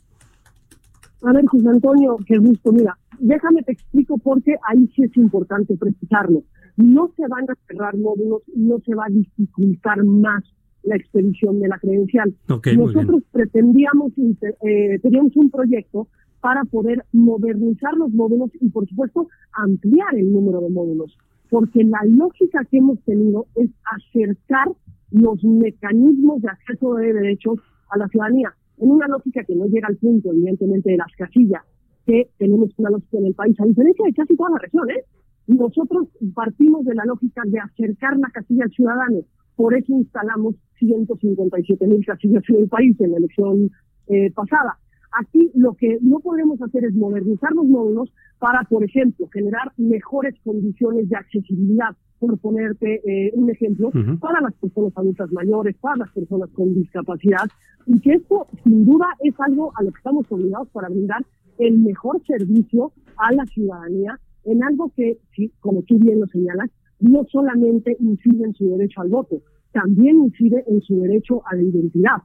[1.21, 2.71] A ver, José Antonio, qué gusto.
[2.71, 6.43] Mira, déjame te explico porque ahí sí es importante precisarlo.
[6.77, 10.43] No se van a cerrar módulos, no se va a dificultar más
[10.83, 12.33] la expedición de la credencial.
[12.75, 16.07] Nosotros pretendíamos, eh, teníamos un proyecto
[16.39, 21.17] para poder modernizar los módulos y, por supuesto, ampliar el número de módulos,
[21.49, 24.69] porque la lógica que hemos tenido es acercar
[25.11, 27.59] los mecanismos de acceso de derechos
[27.89, 31.63] a la ciudadanía, en una lógica que no llega al punto, evidentemente, de las casillas,
[32.05, 35.03] que tenemos una lógica en el país, a diferencia de casi toda la región, ¿eh?
[35.47, 39.21] Nosotros partimos de la lógica de acercar la casilla al ciudadano,
[39.55, 43.71] por eso instalamos 157 mil casillas en el país en la elección
[44.07, 44.77] eh, pasada.
[45.19, 50.35] Aquí lo que no podemos hacer es modernizar los módulos para, por ejemplo, generar mejores
[50.43, 56.11] condiciones de accesibilidad, por ponerte eh, un ejemplo, para las personas adultas mayores, para las
[56.11, 57.47] personas con discapacidad,
[57.85, 61.25] y que esto sin duda es algo a lo que estamos obligados para brindar
[61.57, 65.19] el mejor servicio a la ciudadanía en algo que,
[65.59, 70.63] como tú bien lo señalas, no solamente incide en su derecho al voto, también incide
[70.67, 72.17] en su derecho a la identidad.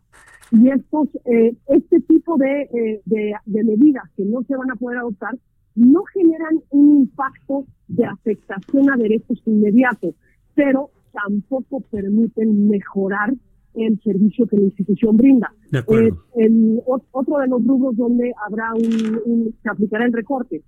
[0.52, 4.76] Y estos, eh, este tipo de, eh, de, de, medidas que no se van a
[4.76, 5.37] poder adoptar
[5.74, 10.14] no generan un impacto de afectación a derechos inmediatos,
[10.54, 13.35] pero tampoco permiten mejorar
[13.74, 15.50] el servicio que la institución brinda.
[15.72, 20.62] Eh, el, otro de los rubros donde habrá un, un, se aplicará el recorte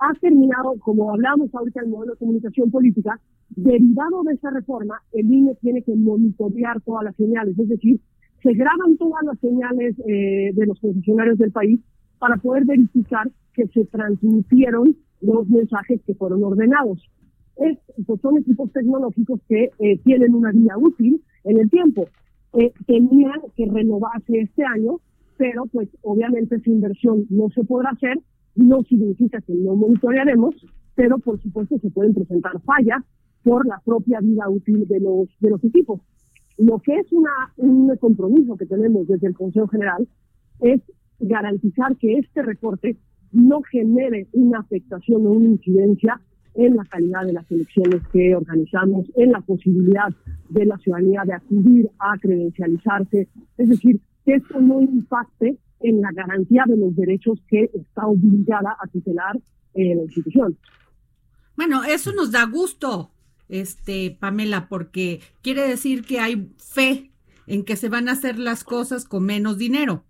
[0.00, 3.20] ha terminado, como hablamos ahorita el modelo de comunicación política,
[3.50, 8.00] derivado de esa reforma, el INE tiene que monitorear todas las señales, es decir,
[8.42, 11.80] se graban todas las señales eh, de los concesionarios del país
[12.18, 17.02] para poder verificar que se transmitieron los mensajes que fueron ordenados.
[17.56, 22.06] Es, pues son equipos tecnológicos que eh, tienen una vida útil en el tiempo.
[22.54, 25.00] Eh, tenían que renovarse este año,
[25.36, 28.18] pero pues obviamente esa inversión no se podrá hacer,
[28.58, 30.54] no significa que no monitorearemos,
[30.96, 33.04] pero por supuesto se pueden presentar fallas
[33.44, 36.00] por la propia vida útil de los, equipos.
[36.58, 37.06] Lo que es
[37.56, 40.08] un compromiso que tenemos desde el Consejo General
[40.60, 40.82] es
[41.20, 42.96] garantizar que este recorte
[43.30, 46.20] no genere una afectación o una incidencia
[46.54, 50.08] en la calidad de las elecciones que organizamos, en la posibilidad
[50.48, 56.10] de la ciudadanía de acudir a credencializarse, es decir, que esto no impacte en la
[56.12, 59.36] garantía de los derechos que está obligada a tutelar
[59.74, 60.56] eh, la institución.
[61.56, 63.10] Bueno, eso nos da gusto,
[63.48, 67.10] este Pamela, porque quiere decir que hay fe
[67.46, 70.04] en que se van a hacer las cosas con menos dinero.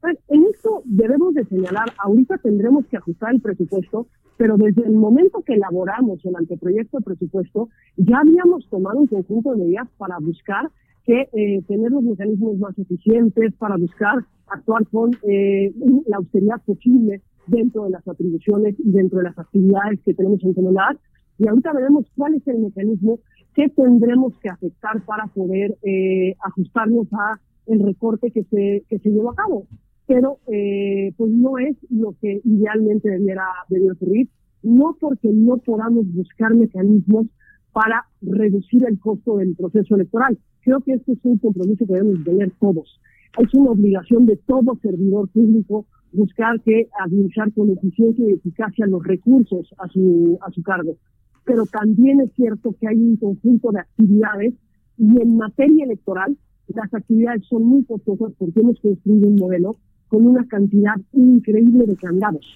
[0.00, 4.94] Pues, en esto debemos de señalar, ahorita tendremos que ajustar el presupuesto, pero desde el
[4.94, 10.18] momento que elaboramos el anteproyecto de presupuesto, ya habíamos tomado un conjunto de medidas para
[10.18, 10.70] buscar
[11.04, 15.72] que eh, tener los mecanismos más eficientes, para buscar actuar con eh,
[16.06, 20.54] la austeridad posible dentro de las atribuciones y dentro de las actividades que tenemos en
[20.54, 20.96] comodidad.
[21.38, 23.18] Y ahorita veremos cuál es el mecanismo
[23.54, 29.10] que tendremos que afectar para poder eh, ajustarnos a el recorte que se, que se
[29.10, 29.66] llevó a cabo
[30.04, 34.28] pero pues no es lo que idealmente debiera, debiera ocurrir,
[34.62, 37.28] no porque no podamos buscar mecanismos
[37.72, 40.38] para reducir el costo del proceso electoral.
[40.62, 43.00] Creo que este es un compromiso que debemos tener todos.
[43.38, 49.02] Es una obligación de todo servidor público buscar que administrar con eficiencia y eficacia los
[49.02, 50.96] recursos a su, a su cargo.
[51.44, 54.54] Pero también es cierto que hay un conjunto de actividades
[54.98, 56.36] y en materia electoral
[56.68, 59.76] las actividades son muy costosas porque hemos construido un modelo
[60.08, 62.46] con una cantidad increíble de candados.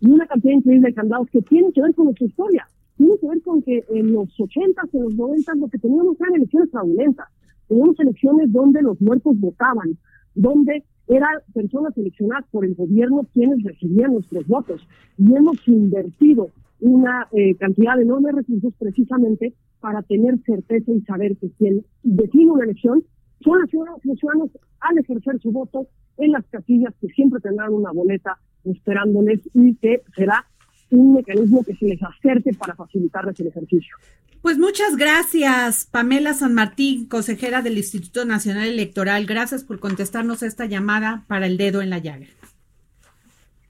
[0.00, 2.66] Y una cantidad increíble de candados que tienen que ver con nuestra historia.
[2.96, 6.36] Tiene que ver con que en los 80 en los 90 lo que teníamos eran
[6.36, 7.28] elecciones fraudulentas.
[7.70, 9.96] Teníamos elecciones donde los muertos votaban,
[10.34, 14.84] donde eran personas seleccionadas por el gobierno quienes recibían nuestros votos.
[15.16, 16.50] Y hemos invertido
[16.80, 22.64] una eh, cantidad de recursos precisamente para tener certeza y saber que quien define una
[22.64, 23.04] elección
[23.40, 24.50] son los ciudadanos, los ciudadanos
[24.80, 25.86] al ejercer su voto
[26.18, 30.44] en las casillas que siempre tendrán una boleta esperándoles y que será
[30.90, 33.96] un mecanismo que se les acerque para facilitarles el ejercicio.
[34.42, 39.26] Pues muchas gracias, Pamela San Martín, consejera del Instituto Nacional Electoral.
[39.26, 42.26] Gracias por contestarnos esta llamada para el dedo en la llaga.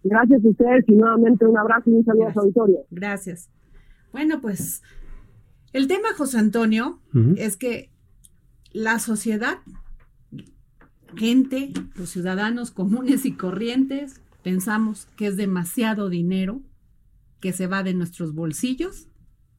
[0.05, 2.79] Gracias a ustedes y nuevamente un abrazo y un saludo a su auditorio.
[2.91, 3.51] Gracias.
[4.12, 4.83] Bueno, pues
[5.73, 7.01] el tema, José Antonio,
[7.37, 7.91] es que
[8.73, 9.59] la sociedad
[11.16, 16.61] gente, los ciudadanos comunes y corrientes, pensamos que es demasiado dinero
[17.41, 19.09] que se va de nuestros bolsillos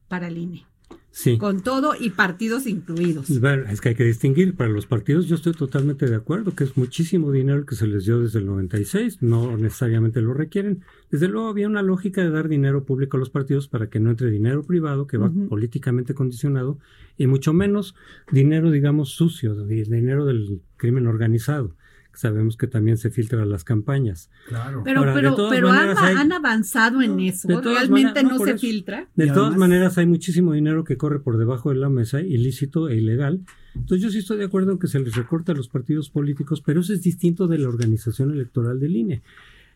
[0.08, 0.66] para el INE.
[1.10, 1.36] Sí.
[1.36, 3.28] Con todo y partidos incluidos.
[3.28, 4.56] es que hay que distinguir.
[4.56, 8.06] Para los partidos yo estoy totalmente de acuerdo que es muchísimo dinero que se les
[8.06, 10.82] dio desde el 96, no necesariamente lo requieren.
[11.10, 14.10] Desde luego había una lógica de dar dinero público a los partidos para que no
[14.10, 16.78] entre dinero privado que va políticamente condicionado
[17.18, 17.94] y mucho menos
[18.30, 21.76] dinero, digamos, sucio, dinero del crimen organizado
[22.14, 24.30] sabemos que también se filtra las campañas.
[24.48, 24.82] Claro.
[24.84, 27.48] Pero, pero, pero han, avanzado en eso.
[27.60, 29.08] Realmente no, se filtra.
[29.14, 32.96] De todas maneras, hay muchísimo dinero que corre por debajo de la mesa, ilícito e
[32.96, 33.40] ilegal.
[33.74, 36.62] Entonces, yo sí estoy de acuerdo en que se les recorta a los partidos políticos,
[36.64, 39.22] pero eso es distinto de la organización electoral del INE.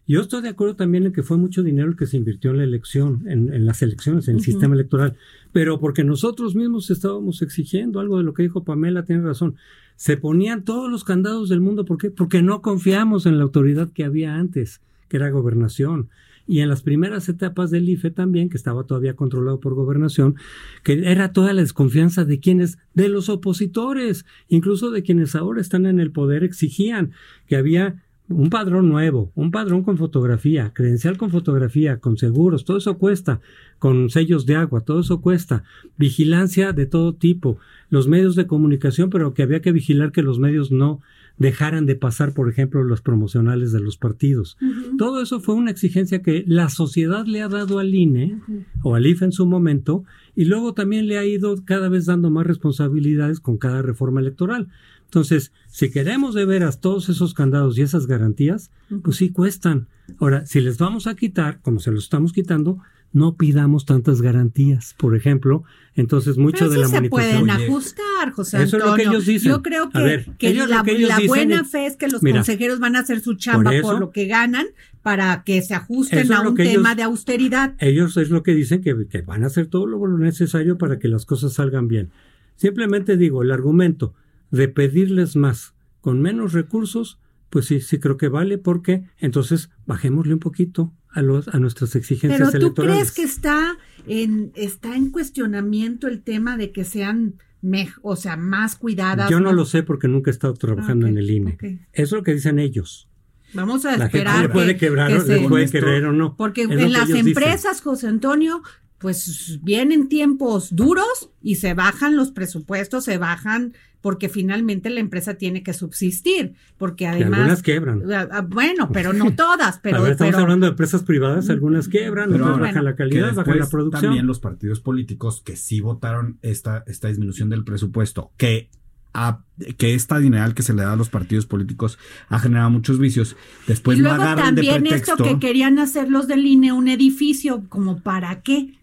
[0.09, 2.59] Yo estoy de acuerdo también en que fue mucho dinero el que se invirtió en
[2.59, 5.17] la elección, en, las elecciones, en el sistema electoral,
[5.53, 9.57] pero porque nosotros mismos estábamos exigiendo algo de lo que dijo Pamela, tiene razón.
[9.97, 12.11] Se ponían todos los candados del mundo, ¿por qué?
[12.11, 16.09] Porque no confiamos en la autoridad que había antes, que era gobernación.
[16.47, 20.37] Y en las primeras etapas del IFE también, que estaba todavía controlado por gobernación,
[20.85, 25.87] que era toda la desconfianza de quienes, de los opositores, incluso de quienes ahora están
[25.87, 27.11] en el poder, exigían
[27.49, 32.79] que había un padrón nuevo, un padrón con fotografía, credencial con fotografía, con seguros, todo
[32.79, 33.41] eso cuesta,
[33.79, 35.65] con sellos de agua, todo eso cuesta,
[35.97, 37.59] vigilancia de todo tipo,
[37.89, 41.01] los medios de comunicación, pero que había que vigilar que los medios no
[41.39, 44.57] dejaran de pasar, por ejemplo, los promocionales de los partidos.
[44.97, 48.41] Todo eso fue una exigencia que la sociedad le ha dado al INE
[48.83, 50.05] o al IFE en su momento
[50.35, 54.69] y luego también le ha ido cada vez dando más responsabilidades con cada reforma electoral.
[55.07, 58.71] Entonces, si queremos de veras todos esos candados y esas garantías,
[59.03, 59.89] pues sí cuestan.
[60.21, 62.79] Ahora, si les vamos a quitar, como se los estamos quitando,
[63.13, 65.63] no pidamos tantas garantías, por ejemplo.
[65.95, 68.91] Entonces, mucho de la se pueden ajustar José Eso es Antonio.
[68.91, 69.53] lo que ellos dicen.
[69.53, 72.23] Yo creo que, ver, que ellos la, que la buena es- fe es que los
[72.23, 74.67] Mira, consejeros van a hacer su chamba por, eso- lo que ganan
[75.03, 77.75] para que se ajusten a un tema ellos- de austeridad.
[77.79, 81.09] Ellos es lo que dicen que, que van a hacer todo lo necesario para que
[81.09, 82.11] las cosas salgan bien.
[82.57, 84.15] Simplemente digo, el argumento
[84.51, 87.19] de pedirles más con menos recursos,
[87.51, 91.97] pues sí, sí creo que vale, porque entonces bajémosle un poquito a, los, a nuestras
[91.97, 92.97] exigencias Pero tú electorales.
[92.97, 93.77] crees que está
[94.07, 99.31] en, está en cuestionamiento el tema de que sean, mej- o sea, más cuidadas.
[99.31, 101.53] Yo no más- lo sé porque nunca he estado trabajando Ah, en el INE.
[101.53, 101.63] ok.
[101.65, 103.09] Eso es lo que dicen ellos.
[103.55, 104.43] Vamos a La gente esperar.
[104.43, 106.37] le puede que- quebrar, que o le se- puede esto- querer o no.
[106.37, 107.29] Porque en las dicen.
[107.29, 108.63] empresas, José Antonio,
[108.99, 115.35] pues vienen tiempos duros y se bajan los presupuestos, se bajan porque finalmente la empresa
[115.35, 117.41] tiene que subsistir, porque Y además...
[117.41, 118.03] algunas quebran.
[118.13, 120.01] Ah, ah, Bueno, pero no todas, pero...
[120.03, 123.59] ver, estamos pero- hablando de empresas privadas, algunas quebran, Pero otras bajan la calidad, bajan
[123.59, 124.03] la producción.
[124.03, 128.71] También los partidos políticos que sí votaron esta, esta disminución del presupuesto, que,
[129.13, 129.43] a-
[129.77, 133.35] que esta dineral que se le da a los partidos políticos ha generado muchos vicios,
[133.67, 135.13] después y no luego agarran de también pretexto.
[135.15, 138.79] esto que querían hacer los del INE, un edificio, como para qué.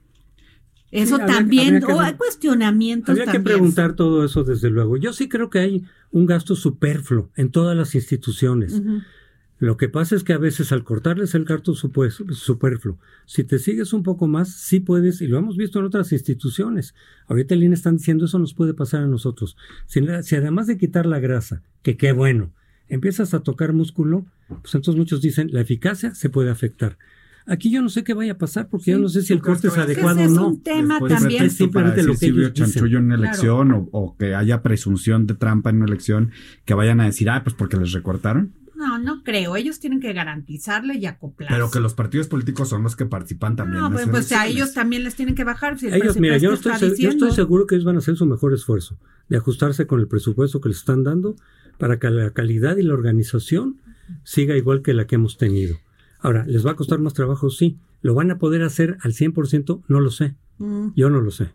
[0.93, 4.69] Eso Sí, habría- también, habría que- o hay cuestionamientos Habría que preguntar todo eso, desde
[4.69, 4.95] luego.
[4.97, 8.81] Yo sí creo que hay un gasto superfluo en todas las instituciones.
[9.59, 13.93] Lo que pasa es que a veces al cortarles el gasto superfluo, si te sigues
[13.93, 16.93] un poco más, sí puedes, y lo hemos visto en otras instituciones.
[17.27, 19.55] Ahorita el INE están diciendo eso nos puede pasar a nosotros.
[19.85, 22.51] Si, si además de quitar la grasa, que qué bueno,
[22.89, 26.97] empiezas a tocar músculo, pues entonces muchos dicen la eficacia se puede afectar.
[27.45, 29.45] Aquí yo no sé qué vaya a pasar porque yo no sé si el ¿tú
[29.45, 30.47] crees corte es adecuado Ese o es no.
[30.47, 31.37] un tema Después también.
[31.39, 32.71] pretexto Simplemente para lo decir que ellos dicen.
[32.71, 33.29] chanchullo en una Claro.
[33.31, 36.31] elección o, o que haya presunción de trampa en una elección,
[36.65, 38.53] que vayan a decir, ah, pues porque les recortaron.
[38.75, 39.55] No, no creo.
[39.55, 41.53] Ellos tienen que garantizarle y acoplarse.
[41.53, 43.79] Pero que los partidos políticos son los que participan también.
[43.79, 45.77] No, en pues, pues a ellos también les tienen que bajar.
[45.79, 47.25] Si el Ellos, mira, yo presupuesto estoy, está se- yo diciendo.
[47.27, 48.97] estoy seguro que ellos van a hacer su mejor esfuerzo
[49.29, 51.35] de ajustarse con el presupuesto que les están dando
[51.77, 53.77] para que la calidad y la organización
[54.23, 55.77] siga igual que la que hemos tenido.
[56.23, 57.49] Ahora, ¿les va a costar más trabajo?
[57.49, 57.77] Sí.
[58.01, 59.83] ¿Lo van a poder hacer al 100%?
[59.89, 60.35] No lo sé.
[60.57, 60.87] Mm.
[60.95, 61.51] Yo no lo sé.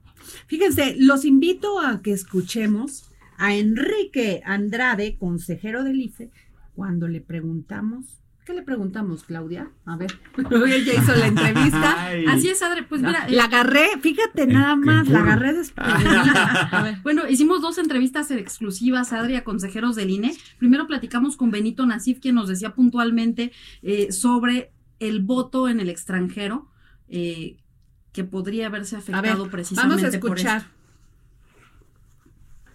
[0.47, 6.31] Fíjense, los invito a que escuchemos a Enrique Andrade, consejero del IFE,
[6.75, 8.21] cuando le preguntamos.
[8.49, 9.69] ¿Qué le preguntamos, Claudia?
[9.85, 12.07] A ver, ella hizo la entrevista.
[12.07, 12.25] Ay.
[12.25, 12.81] Así es, Adri.
[12.81, 16.69] Pues mira, La agarré, fíjate nada más, la agarré desprevenida.
[16.73, 16.97] A ver.
[17.03, 20.35] Bueno, hicimos dos entrevistas exclusivas, Adri, a consejeros del INE.
[20.57, 25.91] Primero platicamos con Benito Nasif, quien nos decía puntualmente eh, sobre el voto en el
[25.91, 26.71] extranjero,
[27.11, 27.59] eh,
[28.13, 30.78] que podría haberse A ver, afectado precisamente vamos a por escuchar.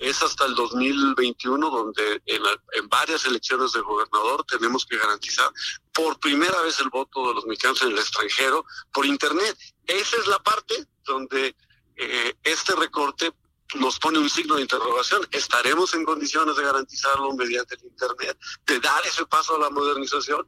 [0.04, 5.50] Es hasta el 2021 donde en, varias elecciones de gobernador tenemos que garantizar
[5.94, 9.58] por primera vez el voto de los mexicanos en el extranjero por internet.
[9.86, 11.56] Esa es la parte donde
[11.96, 13.32] eh, este recorte
[13.76, 15.26] nos pone un signo de interrogación.
[15.32, 20.46] ¿Estaremos en condiciones de garantizarlo mediante el internet, de dar ese paso a la modernización?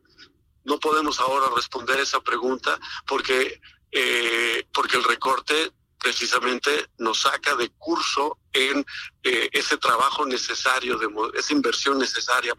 [0.66, 2.78] No podemos ahora responder esa pregunta
[3.08, 3.62] porque
[3.98, 5.72] eh, porque el recorte
[6.10, 8.86] precisamente nos saca de curso en
[9.24, 11.08] eh, ese trabajo necesario, de,
[11.40, 12.54] esa inversión necesaria.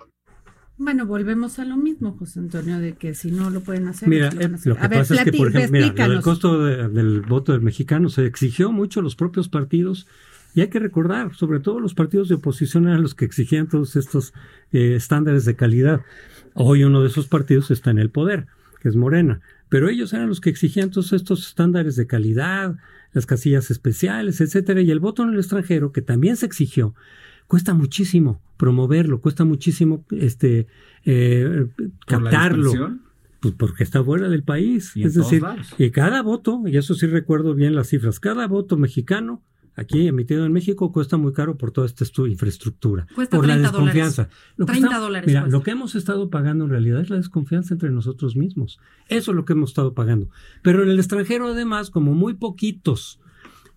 [0.76, 4.09] Bueno, volvemos a lo mismo, José Antonio, de que si no lo pueden hacer.
[4.09, 4.66] Mira, lo eh, hacer.
[4.66, 6.24] lo que A ver, pasa es que, por ejemplo, mira, lo del explícanos.
[6.24, 10.09] costo de- del voto del mexicano se exigió mucho a los propios partidos
[10.55, 13.94] y hay que recordar, sobre todo los partidos de oposición eran los que exigían todos
[13.94, 14.34] estos
[14.72, 16.01] eh, estándares de calidad.
[16.55, 18.47] Hoy uno de esos partidos está en el poder,
[18.82, 22.74] que es Morena, pero ellos eran los que exigían todos estos estándares de calidad,
[23.17, 26.95] las casillas especiales, etcétera, y el voto en el extranjero, que también se exigió,
[27.47, 30.67] cuesta muchísimo promoverlo, cuesta muchísimo este
[31.07, 31.67] eh,
[32.07, 32.99] captarlo.
[33.41, 34.93] Pues porque está fuera del país.
[34.97, 35.75] Y es decir, lados.
[35.79, 39.43] y cada voto, y eso sí recuerdo bien las cifras, cada voto mexicano
[39.77, 43.07] aquí emitido en México cuesta muy caro por toda esta infraestructura.
[43.14, 43.95] Cuesta por la 30 dólares.
[43.95, 44.29] desconfianza.
[44.57, 45.57] Lo que 30 está- dólares Mira, cuesta.
[45.57, 48.79] lo que hemos estado pagando en realidad es la desconfianza entre nosotros mismos.
[49.09, 50.29] Eso es lo que hemos estado pagando.
[50.62, 53.20] Pero en el extranjero, además, como muy poquitos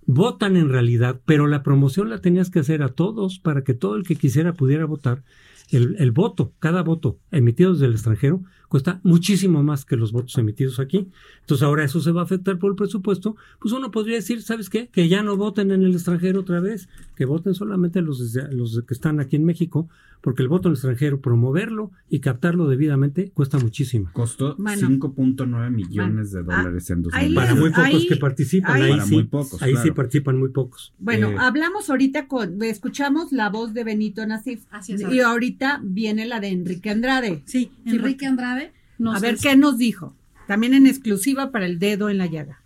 [0.05, 3.95] votan en realidad, pero la promoción la tenías que hacer a todos para que todo
[3.95, 5.23] el que quisiera pudiera votar.
[5.71, 10.37] El, el voto, cada voto emitido desde el extranjero, cuesta muchísimo más que los votos
[10.37, 11.09] emitidos aquí.
[11.41, 13.35] Entonces ahora eso se va a afectar por el presupuesto.
[13.59, 14.87] Pues uno podría decir, ¿sabes qué?
[14.87, 18.19] Que ya no voten en el extranjero otra vez, que voten solamente los,
[18.51, 19.89] los que están aquí en México,
[20.21, 24.09] porque el voto en el extranjero, promoverlo y captarlo debidamente, cuesta muchísimo.
[24.13, 24.87] Costó Bueno.
[24.87, 27.35] 5.9 millones de dólares en ahí 2020.
[27.35, 30.37] Para muy pocos ahí- que participan, ahí- ahí, Para sí, muy pocos, ahí sí participan
[30.37, 30.93] muy pocos.
[30.99, 34.65] Bueno, Eh, hablamos ahorita con, escuchamos la voz de Benito Nasif.
[34.71, 37.41] Así es, y ahorita viene la de Enrique Andrade.
[37.45, 40.15] Sí, Sí, Enrique Andrade nos a ver qué nos dijo.
[40.47, 42.61] También en exclusiva para el dedo en la llaga.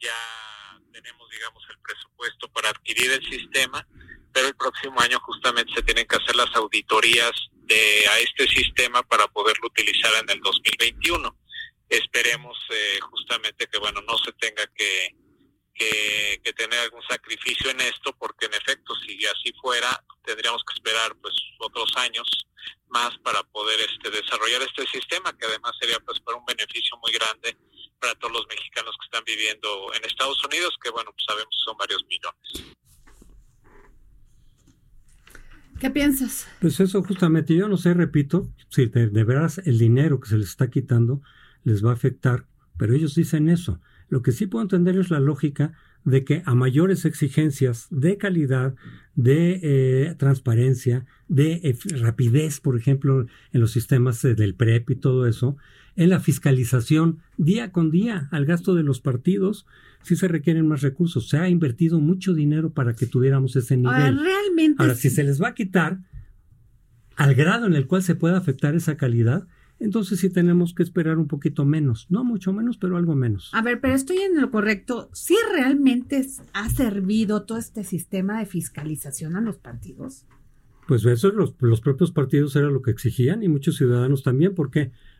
[0.00, 0.10] ya
[0.92, 3.86] tenemos, digamos, el presupuesto para adquirir el sistema,
[4.34, 9.02] pero el próximo año justamente se tienen que hacer las auditorías de a este sistema
[9.04, 11.38] para poderlo utilizar en el 2021.
[11.88, 15.14] Esperemos eh, justamente que bueno no se tenga que,
[15.72, 20.74] que, que tener algún sacrificio en esto, porque en efecto si así fuera tendríamos que
[20.74, 22.26] esperar pues otros años
[22.88, 27.12] más para poder este desarrollar este sistema que además sería pues para un beneficio muy
[27.12, 27.56] grande
[28.00, 31.76] para todos los mexicanos que están viviendo en Estados Unidos que bueno pues sabemos son
[31.76, 32.74] varios millones
[35.78, 36.46] ¿Qué piensas?
[36.60, 40.38] Pues eso justamente, yo no sé, repito, si de, de veras el dinero que se
[40.38, 41.20] les está quitando
[41.64, 42.46] les va a afectar,
[42.76, 43.80] pero ellos dicen eso.
[44.08, 45.72] Lo que sí puedo entender es la lógica
[46.04, 48.74] de que a mayores exigencias de calidad,
[49.14, 54.96] de eh, transparencia, de eh, rapidez, por ejemplo, en los sistemas eh, del PREP y
[54.96, 55.56] todo eso,
[55.96, 59.66] en la fiscalización día con día al gasto de los partidos,
[60.02, 61.28] sí se requieren más recursos.
[61.28, 63.92] Se ha invertido mucho dinero para que tuviéramos ese nivel.
[63.92, 64.82] Ahora, realmente.
[64.82, 66.00] Ahora, si se les va a quitar
[67.16, 69.46] al grado en el cual se pueda afectar esa calidad,
[69.80, 73.50] entonces sí tenemos que esperar un poquito menos, no mucho menos, pero algo menos.
[73.52, 75.10] A ver, pero estoy en lo correcto.
[75.12, 80.26] ¿Sí realmente ha servido todo este sistema de fiscalización a los partidos?
[80.86, 84.54] Pues eso los, los propios partidos era lo que exigían y muchos ciudadanos también.
[84.54, 84.86] ¿Por qué?
[84.86, 85.13] Porque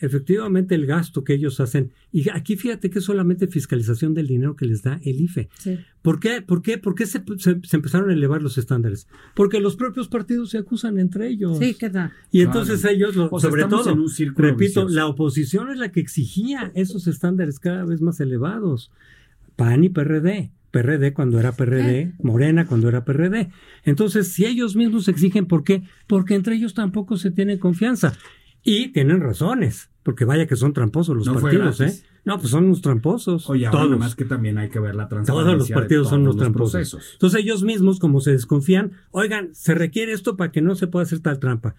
[0.00, 4.56] efectivamente el gasto que ellos hacen, y aquí fíjate que es solamente fiscalización del dinero
[4.56, 5.48] que les da el IFE.
[5.58, 5.78] Sí.
[6.02, 9.06] ¿Por qué, por qué, por qué se, se- se empezaron a elevar los estándares?
[9.34, 11.58] Porque los propios partidos se acusan entre ellos.
[11.58, 12.12] Sí, ¿qué tal?
[12.30, 14.88] Y entonces ellos, lo- O sea, sobre todo, en un repito, vicioso.
[14.88, 18.90] la oposición es la que exigía esos estándares cada vez más elevados.
[19.56, 20.50] PAN y PRD.
[20.70, 23.50] PRD cuando era PRD, Morena cuando era PRD.
[23.84, 25.82] Entonces, si ellos mismos exigen, ¿por qué?
[26.06, 28.16] Porque entre ellos tampoco se tiene confianza.
[28.62, 32.02] Y tienen razones, porque vaya que son tramposos los No partidos, ¿eh?
[32.24, 33.50] No, pues son unos tramposos.
[33.50, 33.98] Oye, ahora todos.
[33.98, 35.44] más que también hay que ver la transparencia.
[35.44, 36.72] Todos los de partidos son unos los tramposos.
[36.72, 37.10] procesos.
[37.14, 41.02] Entonces ellos mismos, como se desconfían, oigan, se requiere esto para que no se pueda
[41.02, 41.74] hacer tal trampa.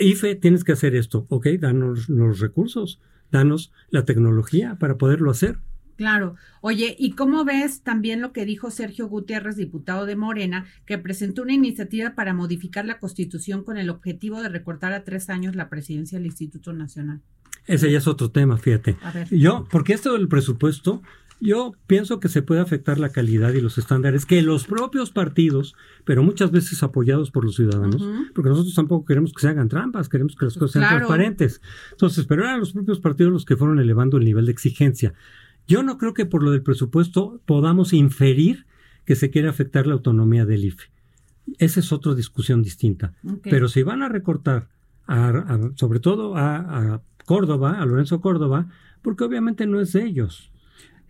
[0.00, 1.46] IFE, tienes que hacer esto, ¿ok?
[1.60, 3.00] Danos los recursos,
[3.30, 5.58] danos la tecnología para poderlo hacer.
[6.00, 6.34] Claro.
[6.62, 11.42] Oye, ¿y cómo ves también lo que dijo Sergio Gutiérrez, diputado de Morena, que presentó
[11.42, 15.68] una iniciativa para modificar la Constitución con el objetivo de recortar a tres años la
[15.68, 17.20] presidencia del Instituto Nacional?
[17.66, 18.96] Ese ya es otro tema, fíjate.
[19.02, 19.28] A ver.
[19.28, 21.02] Yo, porque esto del presupuesto,
[21.38, 25.74] yo pienso que se puede afectar la calidad y los estándares que los propios partidos,
[26.06, 28.02] pero muchas veces apoyados por los ciudadanos,
[28.34, 30.96] porque nosotros tampoco queremos que se hagan trampas, queremos que las cosas sean Claro.
[31.08, 31.60] transparentes.
[31.90, 35.12] Entonces, pero eran los propios partidos los que fueron elevando el nivel de exigencia.
[35.66, 38.66] Yo no creo que por lo del presupuesto podamos inferir
[39.04, 40.84] que se quiere afectar la autonomía del IFE.
[41.58, 43.12] Esa es otra discusión distinta.
[43.42, 44.68] Pero si van a recortar,
[45.06, 46.56] a- a- sobre todo a,
[46.94, 48.68] a Córdoba, a Lorenzo Córdoba,
[49.02, 50.50] porque obviamente no es de ellos.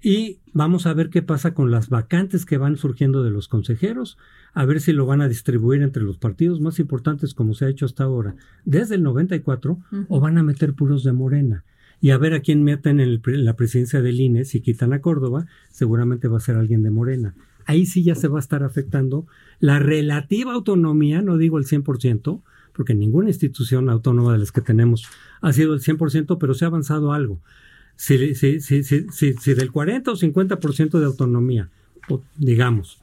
[0.03, 4.17] Y vamos a ver qué pasa con las vacantes que van surgiendo de los consejeros,
[4.55, 7.69] a ver si lo van a distribuir entre los partidos más importantes como se ha
[7.69, 8.35] hecho hasta ahora,
[8.65, 10.07] desde el 94, Ujú.
[10.09, 11.65] o van a meter puros de Morena.
[12.01, 15.01] Y a ver a quién meten en, el la presidencia del INE, si quitan a
[15.01, 17.35] Córdoba, seguramente va a ser alguien de Morena.
[17.67, 19.27] Ahí sí ya se va a estar afectando
[19.59, 22.41] la relativa autonomía, no digo el 100%,
[22.73, 25.07] porque ninguna institución autónoma de las que tenemos
[25.41, 27.41] ha sido el 100%, pero se ha avanzado algo.
[27.97, 31.69] Si, si, si, si, del 40 o 50% de autonomía,
[32.39, 32.99] digamos,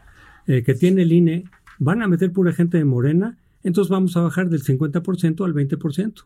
[0.48, 1.44] eh, que tiene el INE,
[1.78, 6.24] van a meter pura gente de Morena, entonces vamos a bajar del 50% al 20%,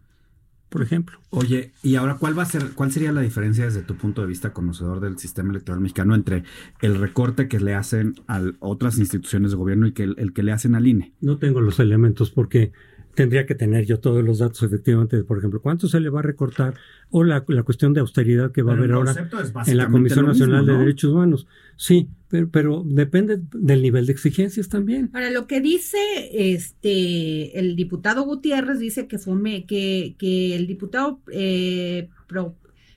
[0.71, 1.19] por ejemplo.
[1.31, 4.27] Oye, y ahora, ¿cuál va a ser, cuál sería la diferencia desde tu punto de
[4.27, 6.43] vista conocedor del sistema electoral mexicano entre
[6.81, 10.43] el recorte que le hacen a otras instituciones de gobierno y que el, el que
[10.43, 11.11] le hacen al INE?
[11.19, 12.71] No tengo los elementos porque
[13.15, 16.23] tendría que tener yo todos los datos efectivamente, por ejemplo, cuánto se le va a
[16.23, 16.75] recortar
[17.09, 19.29] o la, la cuestión de austeridad que va Pero a haber ahora
[19.67, 20.77] en la Comisión mismo, Nacional de.
[20.77, 21.47] Derechos Humanos.
[21.75, 25.09] Sí, pero, pero depende del nivel de exigencias también.
[25.13, 25.97] Ahora, lo que dice
[26.31, 32.09] este el diputado Gutiérrez dice que fome, que, que el diputado eh,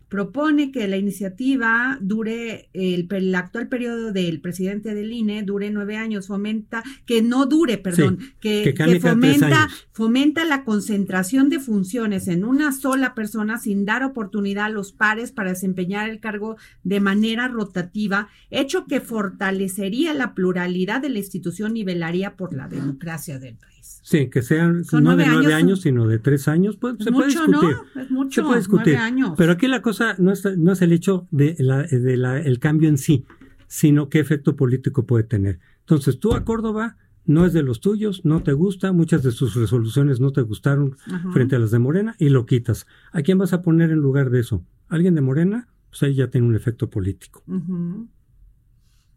[0.09, 6.29] propone que la iniciativa dure el, actual periodo del presidente del INE dure nueve años,
[6.29, 13.15] fomenta que no dure, perdón, que, fomenta fomenta la concentración de funciones en una sola
[13.15, 18.87] persona sin dar oportunidad a los pares para desempeñar el cargo de manera rotativa, hecho
[18.87, 23.74] que fortalecería la pluralidad de la institución y velaría por la democracia del país.
[24.07, 27.11] Sí, que sean Son no de nueve años, sino de tres años, pues Es se
[27.13, 27.55] puede discutir.
[27.95, 28.03] ¿no?
[28.03, 28.93] Es mucho, se puede discutir.
[28.95, 29.33] nueve años.
[29.39, 32.59] Pero aquí la cosa no es, no es el hecho de, la, de la- el
[32.59, 33.25] cambio en sí,
[33.67, 35.59] sino qué efecto político puede tener.
[35.81, 39.55] Entonces, tú a Córdoba no es de los tuyos, no te gusta, muchas de sus
[39.55, 41.33] resoluciones no te gustaron Ajá.
[41.33, 42.87] frente a las de Morena y lo quitas.
[43.11, 44.63] ¿A quién vas a poner en lugar de eso?
[44.89, 45.69] ¿Alguien de Morena?
[45.89, 47.43] Pues ahí ya tiene un efecto político.
[47.47, 48.07] Ujú.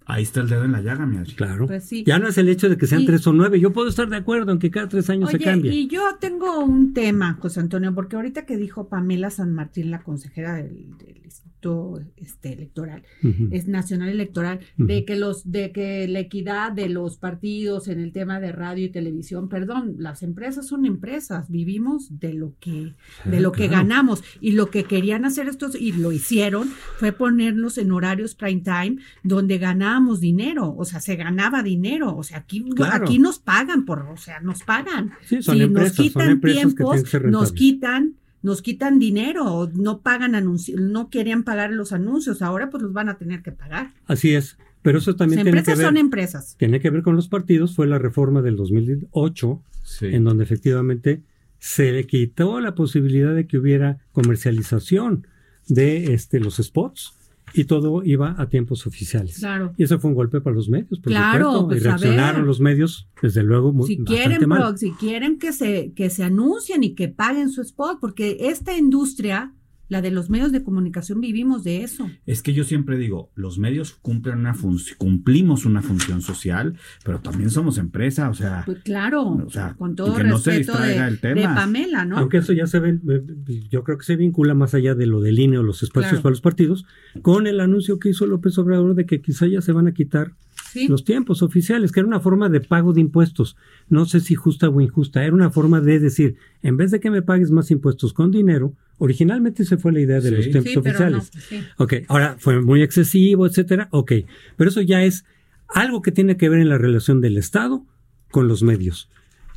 [0.09, 1.35] Ahí está el dedo en la llaga, mi Adri.
[1.35, 1.67] Claro.
[1.67, 2.03] Pues sí.
[2.07, 3.59] Ya no es el hecho de que sean Y- tres o nueve.
[3.59, 5.73] Yo puedo estar de acuerdo en que cada tres años se cambie.
[5.73, 9.99] y yo tengo un tema, José Antonio, porque ahorita que dijo Pamela San Martín, la
[10.03, 11.21] consejera del, del
[11.67, 13.03] Instituto este, Electoral,
[13.51, 18.11] es nacional electoral, de que los, de que la equidad de los partidos en el
[18.11, 22.95] tema de radio y televisión, perdón, las empresas son empresas, vivimos de lo que,
[23.25, 27.77] de lo que ganamos, y lo que querían hacer estos, y lo hicieron, fue ponernos
[27.77, 32.63] en horarios prime time, donde ganábamos dinero, o sea, se ganaba dinero, o sea, aquí,
[32.75, 33.05] Claro.
[33.05, 35.11] aquí nos pagan por, o sea, nos pagan.
[35.25, 39.69] Sí, son si empresas, nos son quitan empresas tiempos, que nos quitan, nos quitan dinero,
[39.73, 43.51] no pagan anuncios, no querían pagar los anuncios, ahora pues los van a tener que
[43.51, 43.93] pagar.
[44.05, 44.57] Así es.
[44.83, 45.87] Pero eso también Las tiene que empresas ver.
[45.87, 46.55] son empresas.
[46.57, 47.75] tiene que ver con los partidos.
[47.75, 50.07] Fue la reforma del 2008, Sí.
[50.07, 51.23] en donde efectivamente
[51.59, 55.27] se le quitó la posibilidad de que hubiera comercialización
[55.67, 57.13] de este, los spots
[57.53, 59.39] y todo iba a tiempos oficiales.
[59.39, 59.73] Claro.
[59.77, 62.59] Y eso fue un golpe para los medios, por Claro, supuesto, pues, y reaccionaron los
[62.59, 64.77] medios, desde luego, muy, Si quieren, mal.
[64.77, 69.53] si quieren que se, que se anuncien y que paguen su spot, porque esta industria,
[69.89, 72.09] la de los medios de comunicación, vivimos de eso.
[72.25, 77.19] Es que yo siempre digo, los medios cumplen una función, cumplimos una función social, pero
[77.19, 80.77] también somos empresa, o sea, Pues claro, O sea, con todo que no se respeto
[80.79, 81.41] de, distraiga el tema.
[81.41, 82.17] de Pamela, ¿no?
[82.17, 85.21] Aunque eso ya se ve, eh, yo creo que se vincula más allá de lo
[85.21, 86.23] del INE o los espacios Claro.
[86.23, 86.85] para los partidos,
[87.21, 90.33] con el anuncio que hizo López Obrador de que quizá ya se van a quitar
[90.73, 90.87] Sí.
[90.89, 93.55] los tiempos oficiales, que era una forma de pago de impuestos.
[93.89, 97.09] No sé si justa o injusta, era una forma de decir, en vez de que
[97.09, 100.35] me pagues más impuestos con dinero, originalmente se fue la idea de Sí.
[100.35, 101.31] los tiempos Sí, pero no, oficiales.
[101.49, 101.59] sí.
[101.77, 104.11] Ok, ahora fue muy excesivo, etcétera, ok,
[104.55, 105.25] pero eso ya es
[105.67, 107.85] algo que tiene que ver en la relación del Estado
[108.31, 109.09] con los medios,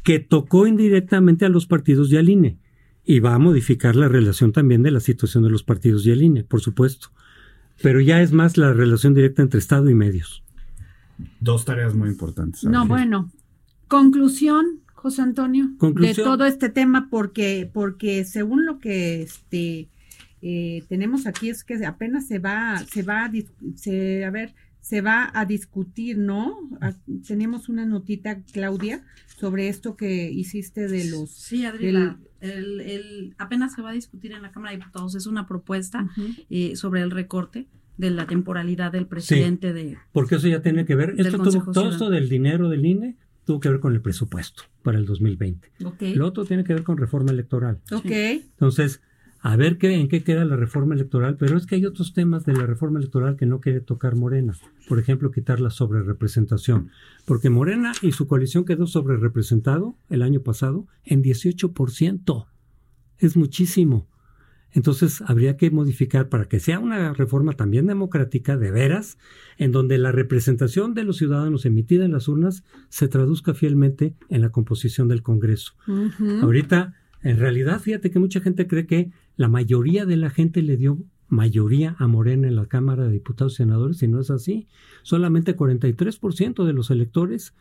[0.02, 2.58] que tocó indirectamente a los partidos y al INE,
[3.04, 6.22] y va a modificar la relación también de la situación de los partidos y el
[6.22, 7.08] INE, por supuesto,
[7.82, 10.42] pero ya es más la relación directa entre Estado y medios.
[11.40, 12.64] dos tareas muy importantes.
[12.64, 13.30] No, bueno.
[13.88, 19.88] Conclusión, José Antonio, de todo este tema, porque, porque según lo que este
[20.42, 23.32] eh, tenemos aquí es que apenas se va, se va a,
[23.76, 26.56] se, a ver, se va a discutir, ¿no?
[26.80, 26.94] A-
[27.26, 29.04] tenemos una notita, Claudia,
[29.38, 33.90] sobre esto que hiciste de los Sí, Adri, del- la- el, el- apenas se va
[33.90, 35.14] a discutir en la Cámara de Diputados.
[35.14, 36.08] Es una propuesta
[36.48, 37.66] eh, sobre el recorte
[37.98, 39.98] de la temporalidad del presidente de...
[40.12, 41.90] Porque eso ya tiene que ver, esto todo Ciudadano.
[41.90, 43.16] esto del dinero del INE
[43.50, 45.72] tuvo que ver con el presupuesto para el 2020.
[45.84, 47.80] Ok, Lo otro tiene que ver con reforma electoral.
[47.90, 48.04] ok.
[48.06, 49.00] Entonces,
[49.40, 52.44] a ver qué, en qué queda la reforma electoral, pero es que hay otros temas
[52.44, 54.54] de la reforma electoral que no quiere tocar Morena.
[54.88, 56.90] Por ejemplo, quitar la sobrerepresentación.
[57.24, 62.46] Porque Morena y su coalición quedó sobrerepresentado el año pasado en 18%.
[63.18, 64.06] Es muchísimo.
[64.72, 69.18] Entonces, habría que modificar para que sea una reforma también democrática, de veras,
[69.58, 74.42] en donde la representación de los ciudadanos emitida en las urnas se traduzca fielmente en
[74.42, 75.74] la composición del Congreso.
[76.42, 80.76] Ahorita, en realidad, fíjate que mucha gente cree que la mayoría de la gente le
[80.76, 80.98] dio
[81.28, 84.66] mayoría a Morena en la Cámara de Diputados y Senadores y no es así.
[85.02, 87.54] Solamente 43% de los electores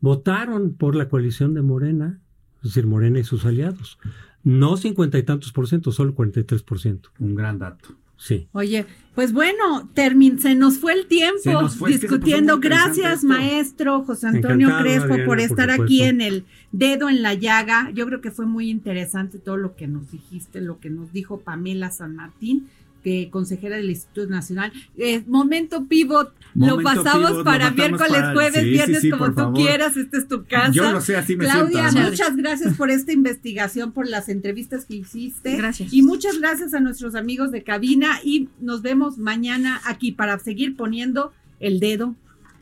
[0.00, 2.20] votaron por la coalición de Morena,
[2.58, 3.98] es decir, Morena y sus aliados.
[4.44, 7.10] No cincuenta y tantos por ciento, solo 43 por ciento.
[7.18, 7.94] Un gran dato.
[8.16, 8.48] Sí.
[8.52, 8.84] Oye,
[9.14, 12.58] pues bueno, termin se nos fue el tiempo es que discutiendo.
[12.58, 13.28] Gracias, esto.
[13.28, 17.90] maestro José Antonio Encantado, Crespo, Adriana, por estar aquí en el dedo en la llaga.
[17.92, 21.38] Yo creo que fue muy interesante todo lo que nos dijiste, lo que nos dijo
[21.40, 22.68] Pamela San Martín,
[23.02, 24.72] que consejera del Instituto Nacional.
[24.96, 29.34] Eh, momento pivot, lo pasamos pivot, para miércoles, para- jueves, sí, viernes, sí, como tú
[29.34, 29.54] favor.
[29.54, 29.96] quieras.
[29.96, 30.72] Esta es tu casa.
[30.72, 32.10] Yo lo sé, así me Claudia, siento.
[32.10, 35.56] muchas gracias por esta investigación, por las entrevistas que hiciste.
[35.56, 35.92] Gracias.
[35.92, 40.76] Y muchas gracias a nuestros amigos de cabina y nos vemos mañana aquí para seguir
[40.76, 42.14] poniendo el dedo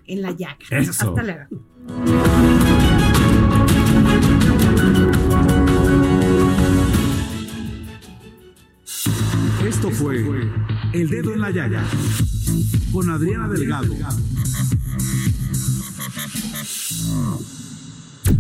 [0.07, 0.59] en la llaga.
[0.71, 0.91] Eso.
[0.91, 2.46] Hasta luego.
[9.87, 10.17] Esto fue
[10.95, 11.85] El Dedo en la Llaga
[12.93, 13.95] con Adriana Delgado.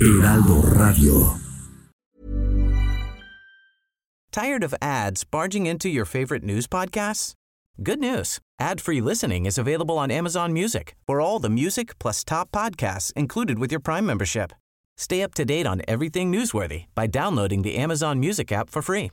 [0.00, 1.36] Heraldo Radio.
[4.32, 7.34] Tired of ads barging into your favorite news podcasts?
[7.80, 8.40] Good news.
[8.58, 13.60] Ad-free listening is available on Amazon Music for all the music plus top podcasts included
[13.60, 14.52] with your Prime membership.
[14.96, 19.12] Stay up to date on everything newsworthy by downloading the Amazon Music app for free